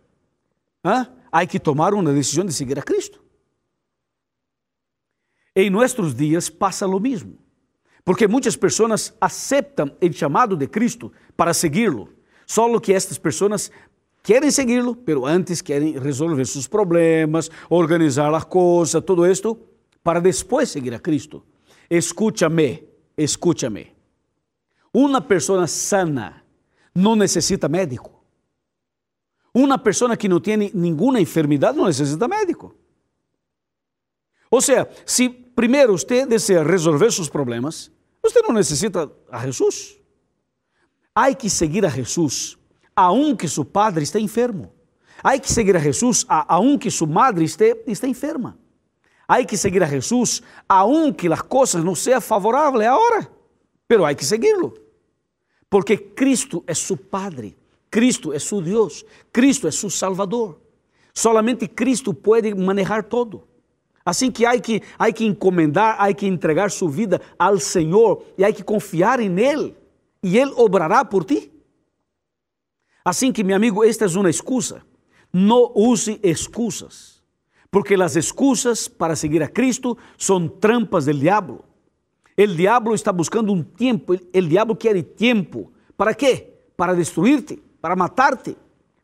Há 1.31 1.45
que 1.45 1.59
tomar 1.59 1.93
uma 1.93 2.11
decisão 2.11 2.43
de 2.45 2.53
seguir 2.53 2.77
a 2.79 2.81
Cristo. 2.81 3.23
Em 5.55 5.69
nossos 5.69 6.15
dias 6.15 6.49
passa 6.49 6.87
o 6.87 6.99
mesmo, 6.99 7.37
porque 8.05 8.27
muitas 8.27 8.55
pessoas 8.55 9.13
aceitam 9.19 9.95
o 10.01 10.13
chamado 10.13 10.55
de 10.55 10.65
Cristo 10.67 11.11
para 11.35 11.53
segui-lo, 11.53 12.09
só 12.47 12.79
que 12.79 12.93
estas 12.93 13.17
pessoas 13.17 13.69
querem 14.23 14.49
segui-lo, 14.49 14.95
pero 14.95 15.25
antes 15.25 15.61
querem 15.61 15.99
resolver 15.99 16.45
seus 16.45 16.67
problemas, 16.67 17.51
organizar 17.69 18.33
as 18.33 18.45
coisas, 18.45 19.03
tudo 19.03 19.25
isto, 19.29 19.59
para 20.01 20.21
depois 20.21 20.69
seguir 20.69 20.93
a 20.93 20.99
Cristo. 20.99 21.43
Escúchame, 21.89 22.87
escúchame. 23.17 23.93
Uma 24.93 25.21
pessoa 25.21 25.67
sana 25.67 26.40
não 26.93 27.15
necessita 27.15 27.67
médico. 27.67 28.21
Uma 29.53 29.77
pessoa 29.77 30.15
que 30.15 30.29
não 30.29 30.39
tem 30.39 30.57
nenhuma 30.73 31.19
enfermidade 31.19 31.77
não 31.77 31.85
necessita 31.85 32.27
médico. 32.27 32.73
Ou 34.49 34.61
seja, 34.61 34.89
se 35.05 35.29
primeiro 35.29 35.97
você 35.97 36.25
deseja 36.25 36.63
resolver 36.63 37.11
seus 37.11 37.29
problemas, 37.29 37.91
você 38.21 38.41
não 38.41 38.53
necessita 38.53 39.11
a 39.29 39.45
Jesus. 39.45 39.97
Há 41.15 41.33
que 41.33 41.49
seguir 41.49 41.85
a 41.85 41.89
Jesus 41.89 42.57
aunque 42.95 43.47
seu 43.47 43.65
padre 43.65 44.03
esté 44.03 44.19
enfermo. 44.19 44.73
Há 45.23 45.37
que 45.37 45.51
seguir 45.51 45.75
a 45.75 45.79
Jesus 45.79 46.25
aunque 46.27 46.91
sua 46.91 47.07
madre 47.07 47.45
esté, 47.45 47.81
esté 47.87 48.07
enferma. 48.07 48.57
Há 49.27 49.43
que 49.43 49.57
seguir 49.57 49.83
a 49.83 49.87
Jesus 49.87 50.41
aunque 50.67 51.31
as 51.31 51.41
coisas 51.41 51.83
não 51.83 51.95
sejam 51.95 52.21
favoráveis 52.21 52.87
agora. 52.87 53.31
Pero 53.87 54.05
há 54.05 54.13
que 54.13 54.25
seguirlo. 54.25 54.73
Porque 55.71 55.95
Cristo 55.95 56.65
é 56.67 56.73
seu 56.73 56.97
Padre, 56.97 57.55
Cristo 57.89 58.33
é 58.33 58.39
seu 58.39 58.61
Deus, 58.61 59.05
Cristo 59.31 59.69
é 59.69 59.71
seu 59.71 59.89
Salvador. 59.89 60.59
Solamente 61.13 61.65
Cristo 61.65 62.13
pode 62.13 62.53
manejar 62.53 63.05
todo. 63.05 63.47
Assim 64.03 64.29
que 64.29 64.45
há 64.45 64.59
que, 64.59 64.81
há 64.99 65.09
que 65.13 65.23
encomendar, 65.23 65.95
há 65.97 66.13
que 66.13 66.27
entregar 66.27 66.71
sua 66.71 66.91
vida 66.91 67.21
ao 67.39 67.57
Senhor 67.57 68.21
e 68.37 68.43
há 68.43 68.51
que 68.51 68.63
confiar 68.63 69.21
em 69.21 69.39
Ele. 69.39 69.73
E 70.21 70.37
Ele 70.37 70.51
obrará 70.57 71.05
por 71.05 71.23
ti. 71.23 71.49
Assim 73.05 73.31
que, 73.31 73.41
meu 73.41 73.55
amigo, 73.55 73.81
esta 73.81 74.03
é 74.03 74.09
uma 74.09 74.29
excusa. 74.29 74.81
Não 75.31 75.71
use 75.73 76.19
excusas, 76.21 77.23
porque 77.71 77.93
as 77.93 78.17
excusas 78.17 78.89
para 78.89 79.15
seguir 79.15 79.41
a 79.41 79.47
Cristo 79.47 79.97
são 80.17 80.49
trampas 80.49 81.05
do 81.05 81.13
diabo. 81.13 81.63
O 82.43 82.47
diabo 82.47 82.95
está 82.95 83.13
buscando 83.13 83.53
um 83.53 83.61
tempo, 83.61 84.13
o 84.13 84.41
diabo 84.41 84.75
quer 84.75 85.03
tempo. 85.03 85.71
¿Para 85.95 86.15
quê? 86.15 86.51
Para 86.75 86.95
destruir-te, 86.95 87.61
para 87.79 87.95
matar-te, 87.95 88.57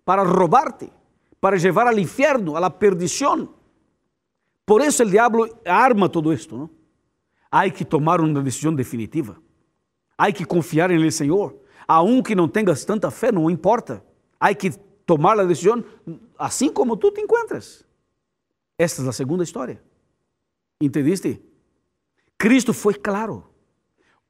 para 0.04 0.24
roubar-te, 0.24 0.92
para 1.40 1.56
levar 1.56 1.86
ao 1.86 2.00
inferno, 2.00 2.56
à 2.56 2.70
perdição. 2.70 3.54
Por 4.66 4.82
isso 4.82 5.04
o 5.04 5.06
diabo 5.06 5.48
arma 5.66 6.10
todo 6.10 6.34
isto, 6.34 6.58
não? 6.58 6.70
Há 7.52 7.70
que 7.70 7.86
tomar 7.86 8.20
uma 8.20 8.42
decisão 8.42 8.74
definitiva. 8.74 9.38
Há 10.18 10.32
que 10.32 10.44
confiar 10.44 10.90
em 10.90 11.04
el 11.04 11.12
Senhor. 11.12 11.56
A 11.88 12.02
um 12.02 12.24
que 12.24 12.34
não 12.34 12.50
tenhas 12.50 12.84
tanta 12.84 13.12
fé, 13.12 13.32
não 13.32 13.52
importa. 13.52 14.04
Há 14.40 14.54
que 14.56 14.72
tomar 15.06 15.40
a 15.40 15.44
decisão 15.44 15.84
assim 16.40 16.72
como 16.72 16.98
tu 16.98 17.12
te 17.12 17.22
encontras. 17.22 17.86
Esta 18.78 19.04
é 19.04 19.08
a 19.08 19.12
segunda 19.12 19.44
história. 19.44 19.82
Entendiste? 20.82 21.42
Cristo 22.38 22.74
foi 22.74 22.94
claro. 22.94 23.44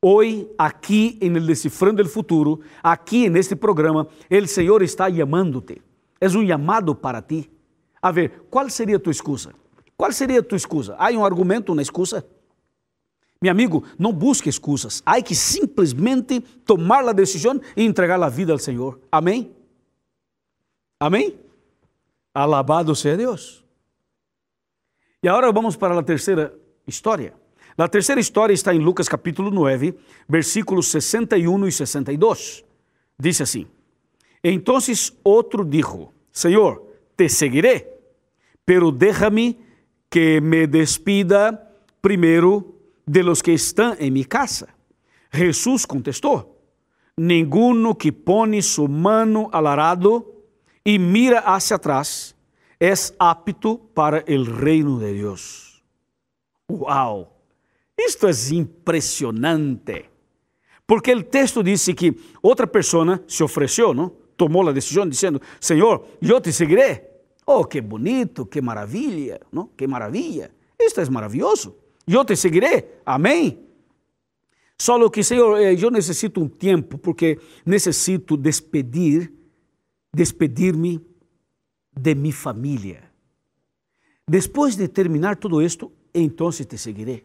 Hoje, 0.01 0.49
aqui 0.57 1.17
em 1.21 1.35
El 1.35 1.45
Decifrando 1.45 2.01
el 2.01 2.07
Futuro, 2.07 2.61
aqui 2.81 3.29
neste 3.29 3.55
programa, 3.55 4.07
o 4.29 4.47
Senhor 4.47 4.81
está 4.81 5.11
chamando-te. 5.11 5.81
É 6.21 6.27
um 6.27 6.47
chamado 6.47 6.95
para 6.95 7.21
ti. 7.21 7.49
A 8.01 8.11
ver, 8.11 8.45
qual 8.49 8.69
seria 8.69 8.99
tua 8.99 9.11
excusa? 9.11 9.53
Qual 9.97 10.11
seria 10.11 10.43
tua 10.43 10.55
excusa? 10.55 10.95
Há 10.99 11.09
um 11.11 11.25
argumento 11.25 11.73
na 11.73 11.81
excusa? 11.81 12.25
Meu 13.41 13.51
amigo, 13.51 13.83
não 13.97 14.13
busque 14.13 14.49
excusas. 14.49 15.01
Há 15.05 15.21
que 15.21 15.35
simplesmente 15.35 16.39
tomar 16.39 17.07
a 17.07 17.11
decisão 17.11 17.59
e 17.75 17.83
entregar 17.83 18.21
a 18.21 18.29
vida 18.29 18.51
ao 18.51 18.59
Senhor. 18.59 18.99
Amém? 19.11 19.55
Amém? 20.99 21.39
Alabado 22.33 22.95
seja 22.95 23.17
Deus. 23.17 23.63
E 25.21 25.27
agora 25.27 25.51
vamos 25.51 25.75
para 25.75 25.99
a 25.99 26.03
terceira 26.03 26.55
história. 26.87 27.33
A 27.77 27.87
terceira 27.87 28.19
história 28.19 28.55
está 28.55 28.73
em 28.73 28.79
Lucas 28.79 29.07
capítulo 29.07 29.51
9, 29.51 29.95
versículos 30.27 30.87
61 30.87 31.67
e 31.67 31.71
62. 31.71 32.65
Diz 33.19 33.39
assim: 33.39 33.67
Então 34.43 34.79
outro 35.23 35.63
dijo: 35.63 36.11
Senhor, 36.31 36.81
te 37.15 37.29
seguiré, 37.29 37.87
pero 38.65 38.91
déjame 38.91 39.59
que 40.09 40.41
me 40.41 40.65
despida 40.65 41.71
primeiro 42.01 42.75
de 43.05 43.21
los 43.21 43.43
que 43.43 43.51
estão 43.51 43.95
em 43.99 44.09
mi 44.09 44.25
casa. 44.25 44.69
Jesús 45.31 45.85
contestou: 45.85 46.59
Ninguno 47.15 47.93
que 47.93 48.11
pone 48.11 48.63
su 48.63 48.87
mano 48.87 49.49
al 49.51 49.67
arado 49.67 50.25
e 50.83 50.97
mira 50.97 51.41
hacia 51.41 51.75
atrás 51.75 52.35
es 52.79 53.13
apto 53.19 53.77
para 53.93 54.23
el 54.25 54.47
reino 54.47 54.97
de 54.97 55.13
Dios. 55.13 55.83
¡Wow! 56.67 57.36
Isto 57.97 58.27
é 58.27 58.31
impressionante. 58.53 60.05
Porque 60.85 61.13
o 61.13 61.23
texto 61.23 61.63
disse 61.63 61.93
que 61.93 62.15
outra 62.41 62.67
pessoa 62.67 63.21
se 63.27 63.43
ofereceu, 63.43 63.93
não? 63.93 64.27
tomou 64.37 64.69
a 64.69 64.71
decisão, 64.71 65.09
dizendo: 65.09 65.41
Senhor, 65.59 66.05
eu 66.21 66.39
te 66.39 66.53
seguiré. 66.53 67.11
Oh, 67.45 67.65
que 67.65 67.81
bonito, 67.81 68.45
que 68.45 68.61
maravilha, 68.61 69.41
não? 69.51 69.67
Que 69.67 69.87
maravilha. 69.87 70.51
Isto 70.79 71.01
é 71.01 71.09
maravilhoso. 71.09 71.75
Eu 72.05 72.23
te 72.23 72.35
seguiré. 72.35 73.01
Amém. 73.05 73.65
Só 74.79 75.09
que, 75.09 75.23
Senhor, 75.23 75.59
eh, 75.59 75.73
eu 75.73 75.89
necessito 75.89 76.39
um 76.39 76.47
tempo, 76.47 76.99
porque 76.99 77.39
necessito 77.65 78.37
despedir, 78.37 79.33
despedir-me 80.13 81.01
de 81.91 82.13
minha 82.13 82.33
família. 82.33 83.11
Depois 84.29 84.75
de 84.75 84.87
terminar 84.87 85.37
tudo 85.37 85.61
isto, 85.61 85.91
então 86.13 86.51
te 86.51 86.77
seguiré. 86.77 87.23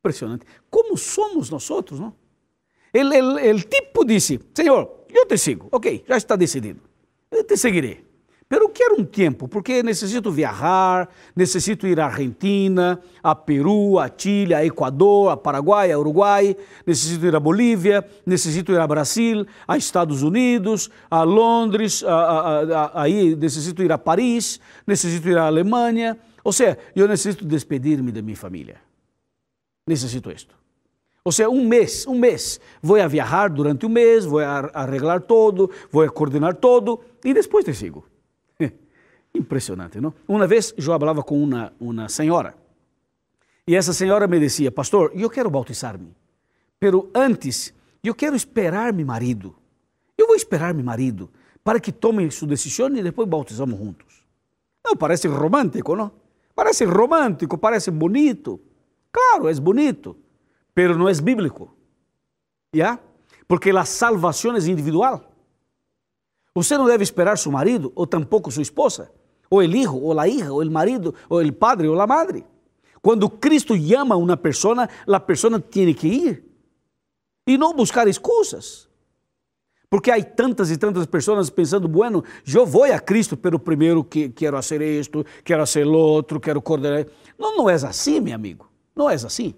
Impressionante. 0.00 0.46
Como 0.70 0.96
somos 0.96 1.50
nós 1.50 1.70
outros, 1.70 2.00
não? 2.00 2.14
O 2.92 3.60
tipo 3.68 4.04
disse: 4.04 4.40
Senhor, 4.54 5.04
eu 5.12 5.26
te 5.26 5.36
sigo. 5.36 5.68
Ok, 5.70 6.04
já 6.08 6.16
está 6.16 6.36
decidido. 6.36 6.80
Eu 7.30 7.44
te 7.44 7.56
seguirei. 7.56 8.10
Pero 8.48 8.68
quero 8.70 9.00
um 9.00 9.04
tempo, 9.04 9.46
porque 9.46 9.80
necessito 9.80 10.32
viajar, 10.32 11.08
necessito 11.36 11.86
ir 11.86 12.00
à 12.00 12.06
Argentina, 12.06 13.00
a 13.22 13.32
Peru, 13.32 13.96
a 14.00 14.10
Chile, 14.10 14.52
a 14.52 14.64
Equador, 14.64 15.30
a 15.30 15.36
Paraguai, 15.36 15.92
a 15.92 15.98
Uruguai, 15.98 16.56
necessito 16.84 17.24
ir 17.26 17.36
a 17.36 17.38
Bolívia, 17.38 18.04
necessito 18.26 18.72
ir 18.72 18.80
a 18.80 18.86
Brasil, 18.88 19.46
a 19.68 19.76
Estados 19.76 20.24
Unidos, 20.24 20.90
a 21.08 21.22
Londres, 21.22 22.02
a, 22.02 22.12
a, 22.12 22.62
a, 22.62 23.02
aí 23.02 23.36
necessito 23.36 23.84
ir 23.84 23.92
a 23.92 23.98
Paris, 23.98 24.58
necessito 24.84 25.28
ir 25.28 25.38
à 25.38 25.46
Alemanha. 25.46 26.18
Ou 26.42 26.52
seja, 26.52 26.76
eu 26.96 27.06
necessito 27.06 27.44
despedir-me 27.44 28.10
de 28.10 28.20
minha 28.20 28.36
família. 28.36 28.89
Necessito 29.90 30.30
isto. 30.30 30.54
Ou 31.24 31.32
seja, 31.32 31.50
um 31.50 31.66
mês, 31.66 32.06
um 32.06 32.16
mês. 32.16 32.60
Vou 32.80 32.96
a 32.96 33.08
viajar 33.08 33.50
durante 33.50 33.84
um 33.84 33.88
mês, 33.88 34.24
vou 34.24 34.38
a 34.38 34.70
arreglar 34.72 35.20
todo, 35.20 35.68
vou 35.90 36.04
a 36.04 36.08
coordenar 36.08 36.54
todo 36.54 37.00
e 37.24 37.34
depois 37.34 37.64
te 37.64 37.74
sigo. 37.74 38.06
Impressionante, 39.34 40.00
não? 40.00 40.14
Uma 40.28 40.46
vez 40.46 40.72
eu 40.76 40.84
falava 40.84 41.24
com 41.24 41.42
uma, 41.42 41.72
uma 41.80 42.08
senhora 42.08 42.54
e 43.66 43.74
essa 43.74 43.92
senhora 43.92 44.28
me 44.28 44.38
dizia, 44.38 44.70
pastor, 44.70 45.10
eu 45.12 45.28
quero 45.28 45.50
bautizar-me, 45.50 46.14
pero 46.78 47.10
antes 47.12 47.74
eu 48.04 48.14
quero 48.14 48.36
esperar 48.36 48.92
meu 48.92 49.04
marido. 49.04 49.56
Eu 50.16 50.28
vou 50.28 50.36
esperar 50.36 50.72
meu 50.72 50.84
marido 50.84 51.28
para 51.64 51.80
que 51.80 51.90
tome 51.90 52.30
sua 52.30 52.46
decisão 52.46 52.96
e 52.96 53.02
depois 53.02 53.28
bautizamos 53.28 53.76
juntos. 53.76 54.22
Não, 54.84 54.96
parece 54.96 55.26
romântico, 55.26 55.96
não? 55.96 56.12
Parece 56.54 56.84
romântico, 56.84 57.58
parece 57.58 57.90
bonito. 57.90 58.60
Claro, 59.12 59.48
é 59.48 59.54
bonito, 59.54 60.16
pero 60.74 60.96
não 60.96 61.08
é 61.08 61.14
bíblico. 61.14 61.74
¿Ya? 62.74 63.00
Porque 63.48 63.70
a 63.70 63.84
salvação 63.84 64.54
é 64.54 64.58
individual. 64.60 65.32
Você 66.54 66.76
não 66.76 66.86
deve 66.86 67.02
esperar 67.02 67.38
seu 67.38 67.50
marido 67.50 67.92
ou 67.94 68.06
tampouco 68.06 68.50
sua 68.50 68.62
esposa 68.62 69.12
o 69.50 69.60
el 69.60 69.74
hijo, 69.74 69.96
o 69.96 70.14
la 70.14 70.28
hija, 70.28 70.52
o 70.52 70.62
el 70.62 70.70
marido, 70.70 71.14
o 71.28 71.40
el 71.40 71.52
padre, 71.52 71.88
o 71.88 71.94
la 71.94 72.06
madre. 72.06 72.44
Quando 73.02 73.28
Cristo 73.28 73.74
llama 73.74 74.14
a 74.14 74.18
uma 74.18 74.36
pessoa, 74.36 74.88
a 75.06 75.20
pessoa 75.20 75.58
tem 75.58 75.92
que 75.92 76.06
ir 76.06 76.44
e 77.46 77.58
não 77.58 77.74
buscar 77.74 78.06
excusas. 78.06 78.88
Porque 79.88 80.10
há 80.10 80.22
tantas 80.22 80.70
e 80.70 80.76
tantas 80.76 81.04
pessoas 81.06 81.50
pensando, 81.50 81.88
bueno, 81.88 82.22
eu 82.46 82.64
vou 82.64 82.84
a 82.84 83.00
Cristo, 83.00 83.36
pero 83.36 83.58
primeiro 83.58 84.04
que 84.04 84.28
quero 84.28 84.56
fazer 84.56 84.80
isto, 84.82 85.26
quero 85.42 85.66
fazer 85.66 85.84
outro, 85.84 86.38
quero 86.38 86.62
coordenar. 86.62 87.06
Não, 87.36 87.56
não 87.56 87.68
é 87.68 87.74
assim, 87.74 88.20
meu 88.20 88.34
amigo. 88.34 88.69
Não 88.94 89.08
é 89.08 89.14
assim. 89.14 89.54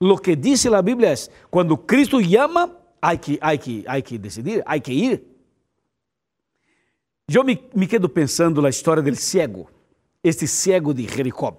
Lo 0.00 0.18
que 0.18 0.34
diz 0.34 0.66
a 0.66 0.82
Bíblia 0.82 1.12
é, 1.12 1.14
quando 1.50 1.76
Cristo 1.76 2.20
llama, 2.20 2.76
há 3.00 3.16
que, 3.16 3.38
há 3.40 3.56
que, 3.56 3.84
há 3.86 4.00
que 4.00 4.18
decidir, 4.18 4.62
há 4.66 4.78
que 4.78 4.92
ir. 4.92 5.22
Eu 7.32 7.44
me, 7.44 7.62
me 7.74 7.86
quedo 7.86 8.08
pensando 8.08 8.60
na 8.60 8.68
história 8.68 9.02
do 9.02 9.14
cego, 9.14 9.70
este 10.22 10.46
cego 10.46 10.92
de 10.92 11.06
Jericó. 11.06 11.56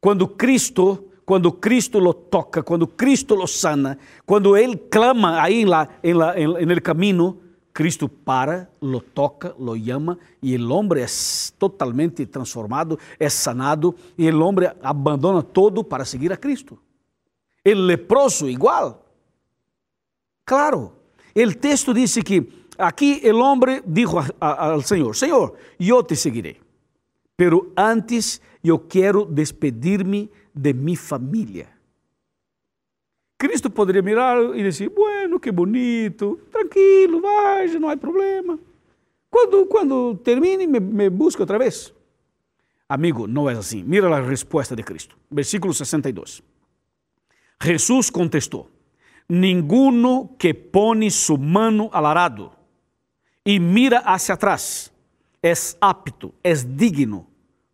Quando 0.00 0.26
Cristo, 0.28 1.10
quando 1.24 1.52
Cristo 1.52 1.98
lo 1.98 2.12
toca, 2.12 2.62
quando 2.62 2.88
Cristo 2.88 3.34
lo 3.34 3.46
sana, 3.46 3.98
quando 4.26 4.56
ele 4.56 4.76
clama 4.76 5.40
aí 5.40 5.64
lá, 5.64 5.88
em, 6.02 6.12
la, 6.12 6.38
em, 6.38 6.70
el 6.70 6.82
caminho, 6.82 7.38
Cristo 7.80 8.10
para, 8.10 8.70
lo 8.78 9.00
toca, 9.00 9.54
lo 9.58 9.74
llama 9.74 10.18
e 10.42 10.54
o 10.54 10.70
homem 10.70 11.02
é 11.02 11.06
totalmente 11.58 12.26
transformado, 12.26 12.98
é 13.18 13.30
sanado 13.30 13.94
e 14.18 14.30
o 14.30 14.44
homem 14.44 14.68
abandona 14.82 15.42
todo 15.42 15.82
para 15.82 16.04
seguir 16.04 16.30
a 16.30 16.36
Cristo. 16.36 16.78
O 17.66 17.72
leproso 17.72 18.50
igual. 18.50 19.02
Claro, 20.44 20.92
o 21.34 21.54
texto 21.54 21.94
diz 21.94 22.18
que 22.22 22.60
Aqui 22.76 23.22
o 23.30 23.38
homem 23.38 23.82
dijo 23.86 24.16
ao 24.38 24.80
Senhor: 24.82 25.14
Senhor, 25.14 25.56
eu 25.78 26.02
te 26.02 26.16
seguiré, 26.16 26.56
pero 27.34 27.72
antes 27.74 28.42
eu 28.62 28.78
quero 28.78 29.24
despedir-me 29.24 30.30
de 30.54 30.72
minha 30.74 30.98
família. 30.98 31.68
Cristo 33.38 33.70
poderia 33.70 34.02
mirar 34.02 34.38
e 34.54 34.62
dizer: 34.62 34.88
Bueno, 34.90 35.19
que 35.40 35.50
bonito, 35.50 36.38
tranquilo, 36.50 37.20
vai, 37.20 37.66
não 37.78 37.88
há 37.88 37.96
problema. 37.96 38.58
Quando, 39.30 39.66
quando 39.66 40.16
termine, 40.16 40.66
me, 40.66 40.80
me 40.80 41.08
busca 41.08 41.42
outra 41.42 41.58
vez. 41.58 41.92
Amigo, 42.88 43.26
não 43.26 43.48
é 43.48 43.54
assim. 43.54 43.82
Mira 43.84 44.14
a 44.14 44.20
resposta 44.20 44.74
de 44.74 44.82
Cristo. 44.82 45.16
Versículo 45.30 45.72
62. 45.72 46.42
Jesus 47.62 48.10
contestou: 48.10 48.68
Ninguno 49.28 50.34
que 50.36 50.52
pone 50.52 51.10
su 51.10 51.38
mano 51.38 51.88
al 51.92 52.06
arado 52.06 52.52
e 53.44 53.58
mira 53.58 54.00
hacia 54.00 54.34
atrás, 54.34 54.92
é 55.42 55.52
apto, 55.80 56.34
é 56.42 56.52
digno 56.54 57.26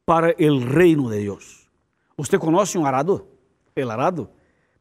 para 0.05 0.35
o 0.39 0.59
reino 0.59 1.09
de 1.09 1.21
Deus. 1.21 1.69
¿Usted 2.17 2.39
conoce 2.39 2.79
um 2.79 2.87
arado? 2.87 3.27
El 3.75 3.91
arado. 3.91 4.31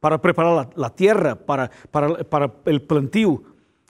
Para 0.05 0.19
preparar 0.19 0.69
a 0.77 0.89
tierra, 0.91 1.35
para, 1.35 1.71
para, 1.89 2.23
para 2.23 2.51
el 2.67 2.83
plantio, 2.83 3.41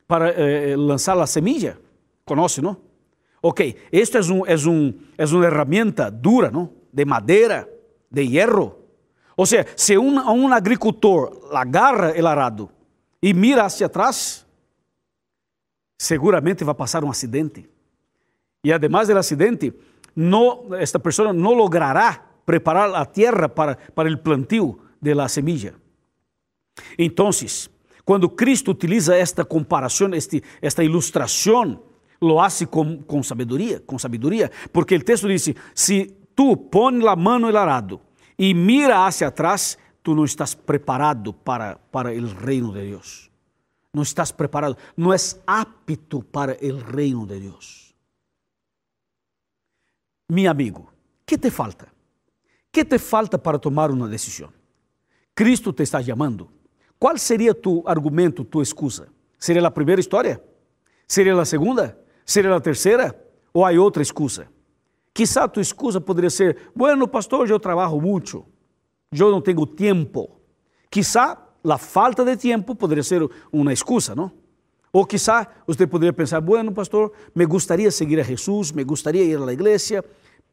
para 0.08 0.30
eh, 0.30 0.72
eh, 0.72 0.78
lançar 0.78 1.20
a 1.20 1.28
semilla. 1.28 1.78
Conoce, 2.24 2.62
não? 2.62 2.78
Ok, 3.42 3.76
esta 3.92 4.20
é, 4.20 4.22
um, 4.22 4.46
é, 4.46 4.56
um, 4.56 4.94
é 5.18 5.26
uma 5.26 5.44
ferramenta 5.44 6.10
dura, 6.10 6.50
não? 6.50 6.72
De 6.90 7.04
madeira, 7.04 7.68
de 8.10 8.22
hierro. 8.22 8.78
Ou 9.36 9.46
seja, 9.46 9.66
se 9.76 9.98
um, 9.98 10.16
um 10.32 10.54
agricultor 10.54 11.50
agarra 11.52 12.14
o 12.18 12.28
arado 12.28 12.70
e 13.22 13.34
mira 13.34 13.66
hacia 13.66 13.88
atrás, 13.88 14.46
seguramente 15.98 16.64
vai 16.64 16.76
passar 16.76 17.04
um 17.04 17.10
acidente. 17.10 17.70
E 18.64 18.72
además 18.72 19.10
do 19.10 19.18
acidente, 19.18 19.74
no, 20.16 20.74
esta 20.76 20.98
pessoa 20.98 21.34
não 21.34 21.52
logrará 21.52 22.24
preparar 22.46 22.96
a 22.96 23.06
terra 23.06 23.50
para, 23.50 23.76
para 23.94 24.10
o 24.10 24.18
plantio 24.18 24.80
de 25.02 25.14
la 25.14 25.28
semilla. 25.28 25.84
Então, 26.98 27.30
quando 28.04 28.30
Cristo 28.30 28.72
utiliza 28.72 29.16
esta 29.16 29.44
comparação, 29.46 30.14
este, 30.14 30.44
esta 30.62 30.84
ilustração, 30.84 31.82
lo 32.22 32.42
hace 32.42 32.66
com, 32.66 33.02
com 33.04 33.22
sabedoria, 33.24 33.80
com 33.80 33.98
sabedoria, 33.98 34.52
porque 34.72 34.96
o 34.96 35.04
texto 35.04 35.28
diz: 35.28 35.54
se 35.74 36.14
tu 36.36 36.56
pões 36.56 37.06
a 37.06 37.16
mão 37.16 37.40
no 37.40 37.48
arado 37.58 38.00
e 38.38 38.54
mira 38.54 39.06
hacia 39.06 39.28
atrás, 39.28 39.78
tu 40.04 40.14
não 40.14 40.26
estás 40.26 40.54
preparado 40.54 41.34
para, 41.34 41.78
para 41.92 42.12
o 42.12 42.28
reino 42.28 42.72
de 42.72 42.82
Deus 42.82 43.30
não 43.96 44.04
estás 44.04 44.32
preparado, 44.32 44.78
não 44.96 45.14
és 45.14 45.42
apto 45.48 46.22
para 46.22 46.58
o 46.62 46.78
reino 46.78 47.26
de 47.26 47.40
Deus. 47.40 47.96
Meu 50.30 50.52
amigo, 50.52 50.92
que 51.26 51.38
te 51.38 51.50
falta? 51.50 51.88
Que 52.72 52.84
te 52.84 53.00
falta 53.00 53.38
para 53.40 53.58
tomar 53.58 53.90
uma 53.90 54.10
decisão? 54.10 54.52
Cristo 55.34 55.72
te 55.72 55.84
está 55.84 56.04
chamando. 56.04 56.50
Qual 57.00 57.18
seria 57.18 57.54
tu 57.54 57.84
argumento, 57.86 58.44
tua 58.44 58.64
excusa? 58.64 59.08
Seria 59.38 59.66
a 59.66 59.72
primeira 59.72 60.00
história? 60.00 60.42
Seria 61.08 61.40
a 61.40 61.46
segunda? 61.46 61.98
Seria 62.26 62.56
a 62.56 62.60
terceira? 62.60 63.16
Ou 63.54 63.66
há 63.66 63.72
outra 63.72 64.02
excusa? 64.02 64.48
Quizá 65.14 65.48
tua 65.48 65.62
excusa 65.62 66.02
poderia 66.02 66.30
ser: 66.30 66.58
Bueno, 66.76 67.08
pastor, 67.08 67.50
eu 67.50 67.60
trabalho 67.60 68.02
muito. 68.02 68.46
eu 69.12 69.32
não 69.32 69.42
tenho 69.42 69.66
tempo. 69.66 70.30
Quizá 70.90 71.38
a 71.64 71.78
falta 71.78 72.24
de 72.24 72.36
tempo 72.38 72.76
poderia 72.76 73.04
ser 73.04 73.28
uma 73.52 73.72
excusa, 73.72 74.16
não? 74.16 74.32
Ou 74.92 75.06
quizá 75.06 75.48
você 75.68 75.86
poderia 75.86 76.14
pensar, 76.14 76.40
bueno, 76.40 76.72
pastor, 76.72 77.12
me 77.34 77.46
gustaría 77.46 77.92
seguir 77.92 78.20
a 78.20 78.24
Jesus, 78.24 78.72
me 78.72 78.84
gustaría 78.84 79.24
ir 79.26 79.36
a 79.36 79.46
la 79.46 79.52
iglesia, 79.52 80.04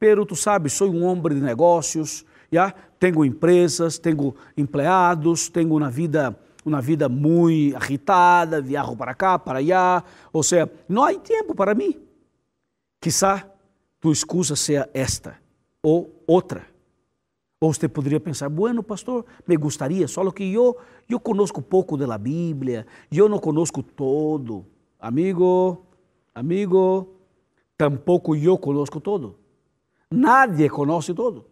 pero 0.00 0.26
tu 0.26 0.34
sabes, 0.34 0.72
sou 0.72 0.90
um 0.90 1.04
homem 1.04 1.34
de 1.34 1.40
negócios, 1.40 2.24
já 2.52 2.72
tenho 3.00 3.24
empresas, 3.24 3.98
tenho 3.98 4.34
empregados, 4.56 5.48
tenho 5.48 5.74
uma 5.74 5.90
vida 5.90 6.38
uma 6.64 6.80
vida 6.80 7.08
muito 7.08 7.76
agitada, 7.76 8.62
viajo 8.62 8.96
para 8.96 9.14
cá, 9.14 9.36
para 9.38 9.58
allá, 9.58 10.04
ou 10.32 10.44
seja, 10.44 10.70
não 10.88 11.02
há 11.02 11.12
tempo 11.14 11.56
para 11.56 11.74
mim. 11.74 12.00
Quizá 13.00 13.50
tua 14.00 14.12
excusa 14.12 14.54
seja 14.54 14.88
esta 14.94 15.36
ou 15.82 16.22
outra. 16.26 16.64
Ou 17.60 17.72
você 17.72 17.88
poderia 17.88 18.20
pensar, 18.20 18.48
bueno, 18.48 18.82
pastor, 18.82 19.24
me 19.46 19.56
gostaria, 19.56 20.06
só 20.08 20.28
que 20.30 20.52
eu, 20.52 20.76
eu 21.08 21.20
conosco 21.20 21.62
pouco 21.62 21.96
da 21.96 22.18
Bíblia, 22.18 22.86
eu 23.10 23.28
não 23.28 23.38
conosco 23.38 23.82
todo. 23.82 24.66
Amigo, 24.98 25.84
amigo, 26.34 27.08
tampouco 27.76 28.36
eu 28.36 28.56
conosco 28.58 29.00
todo. 29.00 29.38
Nadie 30.10 30.68
conhece 30.68 31.14
todo. 31.14 31.51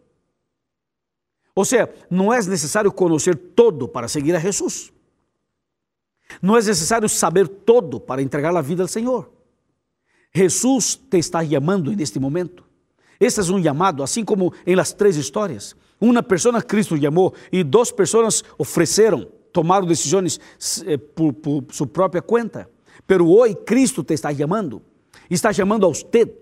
Ou 1.54 1.64
seja, 1.64 1.92
não 2.08 2.32
é 2.32 2.36
necessário 2.42 2.92
conhecer 2.92 3.34
todo 3.36 3.88
para 3.88 4.08
seguir 4.08 4.34
a 4.34 4.38
Jesus. 4.38 4.92
Não 6.40 6.56
é 6.56 6.62
necessário 6.62 7.08
saber 7.08 7.48
todo 7.48 7.98
para 7.98 8.22
entregar 8.22 8.54
a 8.54 8.60
vida 8.60 8.82
ao 8.82 8.88
Senhor. 8.88 9.30
Jesus 10.32 10.94
te 10.94 11.18
está 11.18 11.44
chamando 11.44 11.90
neste 11.92 12.18
momento. 12.20 12.64
Este 13.18 13.40
é 13.40 13.42
um 13.42 13.62
chamado, 13.62 14.02
assim 14.02 14.24
como 14.24 14.52
em 14.66 14.74
las 14.74 14.92
três 14.92 15.16
histórias. 15.16 15.74
Uma 16.00 16.22
pessoa 16.22 16.62
Cristo 16.62 16.98
chamou 16.98 17.34
e 17.52 17.62
duas 17.62 17.90
pessoas 17.90 18.42
ofereceram, 18.56 19.26
tomaram 19.52 19.86
decisões 19.86 20.40
eh, 20.86 20.96
por, 20.96 21.32
por 21.34 21.64
sua 21.70 21.86
própria 21.86 22.22
conta. 22.22 22.70
Pero 23.06 23.28
hoje 23.28 23.56
Cristo 23.56 24.02
te 24.02 24.14
está 24.14 24.34
chamando. 24.34 24.80
Está 25.28 25.52
chamando 25.52 25.84
a 25.84 25.88
você, 25.88 26.32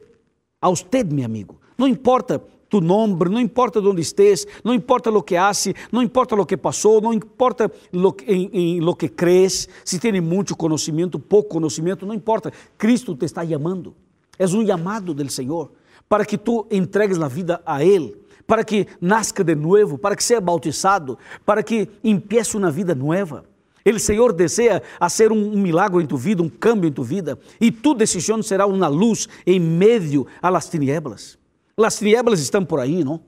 a 0.61 0.69
você, 0.69 1.03
meu 1.03 1.25
amigo. 1.25 1.61
Não 1.77 1.89
importa 1.89 2.43
tu 2.69 2.81
nome, 2.81 3.17
não 3.31 3.41
importa 3.41 3.81
onde 3.81 4.03
estés, 4.03 4.47
não 4.63 4.75
importa 4.75 5.11
o 5.11 5.23
que 5.23 5.37
hace, 5.37 5.75
não 5.91 6.03
importa 6.03 6.35
o 6.35 6.47
que 6.47 6.57
passou, 6.57 7.01
não 7.01 7.13
importa 7.13 7.71
lo, 7.93 8.15
lo 8.81 8.95
que 8.95 9.09
crees, 9.09 9.69
se 9.85 9.99
tem 9.99 10.21
muito 10.21 10.57
conhecimento, 10.57 11.19
pouco 11.19 11.51
conhecimento, 11.51 12.07
não 12.07 12.15
importa. 12.15 12.53
Cristo 12.77 13.15
te 13.15 13.25
está 13.25 13.47
chamando. 13.47 13.95
É 14.39 14.45
um 14.47 14.67
chamado 14.67 15.15
do 15.15 15.31
Senhor 15.31 15.73
para 16.09 16.25
que 16.25 16.39
tu 16.39 16.67
entregues 16.71 17.21
a 17.21 17.29
vida 17.29 17.61
a 17.67 17.85
Ele, 17.85 18.17
para 18.47 18.65
que 18.65 18.87
nasca 19.01 19.45
de 19.45 19.55
novo, 19.55 19.99
para 19.99 20.17
que 20.17 20.25
seja 20.25 20.41
bautizado, 20.41 21.19
para 21.45 21.63
que 21.63 21.89
empiece 22.03 22.57
uma 22.57 22.71
vida 22.71 22.95
nova. 22.95 23.45
O 23.87 23.99
Senhor 23.99 24.35
deseja 24.35 24.83
fazer 24.99 25.33
um 25.33 25.57
milagre 25.57 26.03
em 26.03 26.07
tu 26.07 26.17
vida, 26.17 26.43
um 26.43 26.49
cambio 26.49 26.89
em 26.89 26.93
tu 26.93 27.03
vida, 27.03 27.39
e 27.59 27.71
tu 27.71 27.95
decisão 27.95 28.43
será 28.43 28.67
uma 28.67 28.87
luz 28.87 29.29
em 29.47 29.59
meio 29.59 30.27
las 30.43 30.69
tinieblas. 30.69 31.39
Las 31.79 31.97
tinieblas 31.97 32.41
estão 32.41 32.65
por 32.65 32.81
aí, 32.81 33.05
não? 33.05 33.21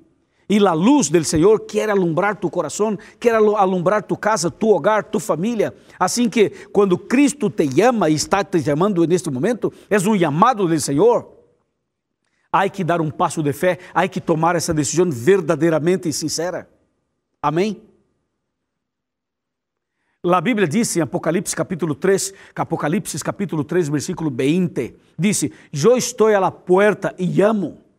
E 0.48 0.58
a 0.58 0.72
luz 0.72 1.08
do 1.08 1.24
Senhor 1.24 1.60
quer 1.60 1.88
alumbrar 1.88 2.34
tu 2.34 2.50
coração, 2.50 2.98
quer 3.20 3.36
alumbrar 3.36 4.02
tu 4.02 4.16
casa, 4.16 4.50
tu 4.50 4.70
hogar, 4.70 5.04
tu 5.04 5.20
família. 5.20 5.72
Assim 5.96 6.28
que 6.28 6.50
quando 6.72 6.98
Cristo 6.98 7.48
te 7.48 7.70
chama 7.70 8.10
e 8.10 8.14
está 8.14 8.42
te 8.42 8.60
chamando 8.60 9.06
neste 9.06 9.30
momento, 9.30 9.72
é 9.88 9.96
um 9.96 10.18
chamado 10.18 10.66
do 10.66 10.80
Senhor. 10.80 11.32
Há 12.52 12.68
que 12.68 12.82
dar 12.82 13.00
um 13.00 13.08
passo 13.08 13.40
de 13.44 13.52
fé, 13.52 13.78
há 13.94 14.08
que 14.08 14.20
tomar 14.20 14.56
essa 14.56 14.74
decisão 14.74 15.08
verdadeiramente 15.08 16.12
sincera. 16.12 16.68
Amém? 17.40 17.80
A 20.24 20.40
Bíblia 20.40 20.66
diz 20.66 20.96
em 20.96 21.00
Apocalipse 21.00 21.54
capítulo 21.54 21.94
3, 21.94 22.34
Apocalipse 22.56 23.16
capítulo 23.22 23.62
3, 23.62 23.88
versículo 23.88 24.28
20, 24.28 24.96
diz: 25.16 25.48
Eu 25.72 25.96
estou 25.96 26.26
à 26.26 26.40
la 26.40 26.50
puerta 26.50 27.14
e 27.16 27.40
amo. 27.40 27.89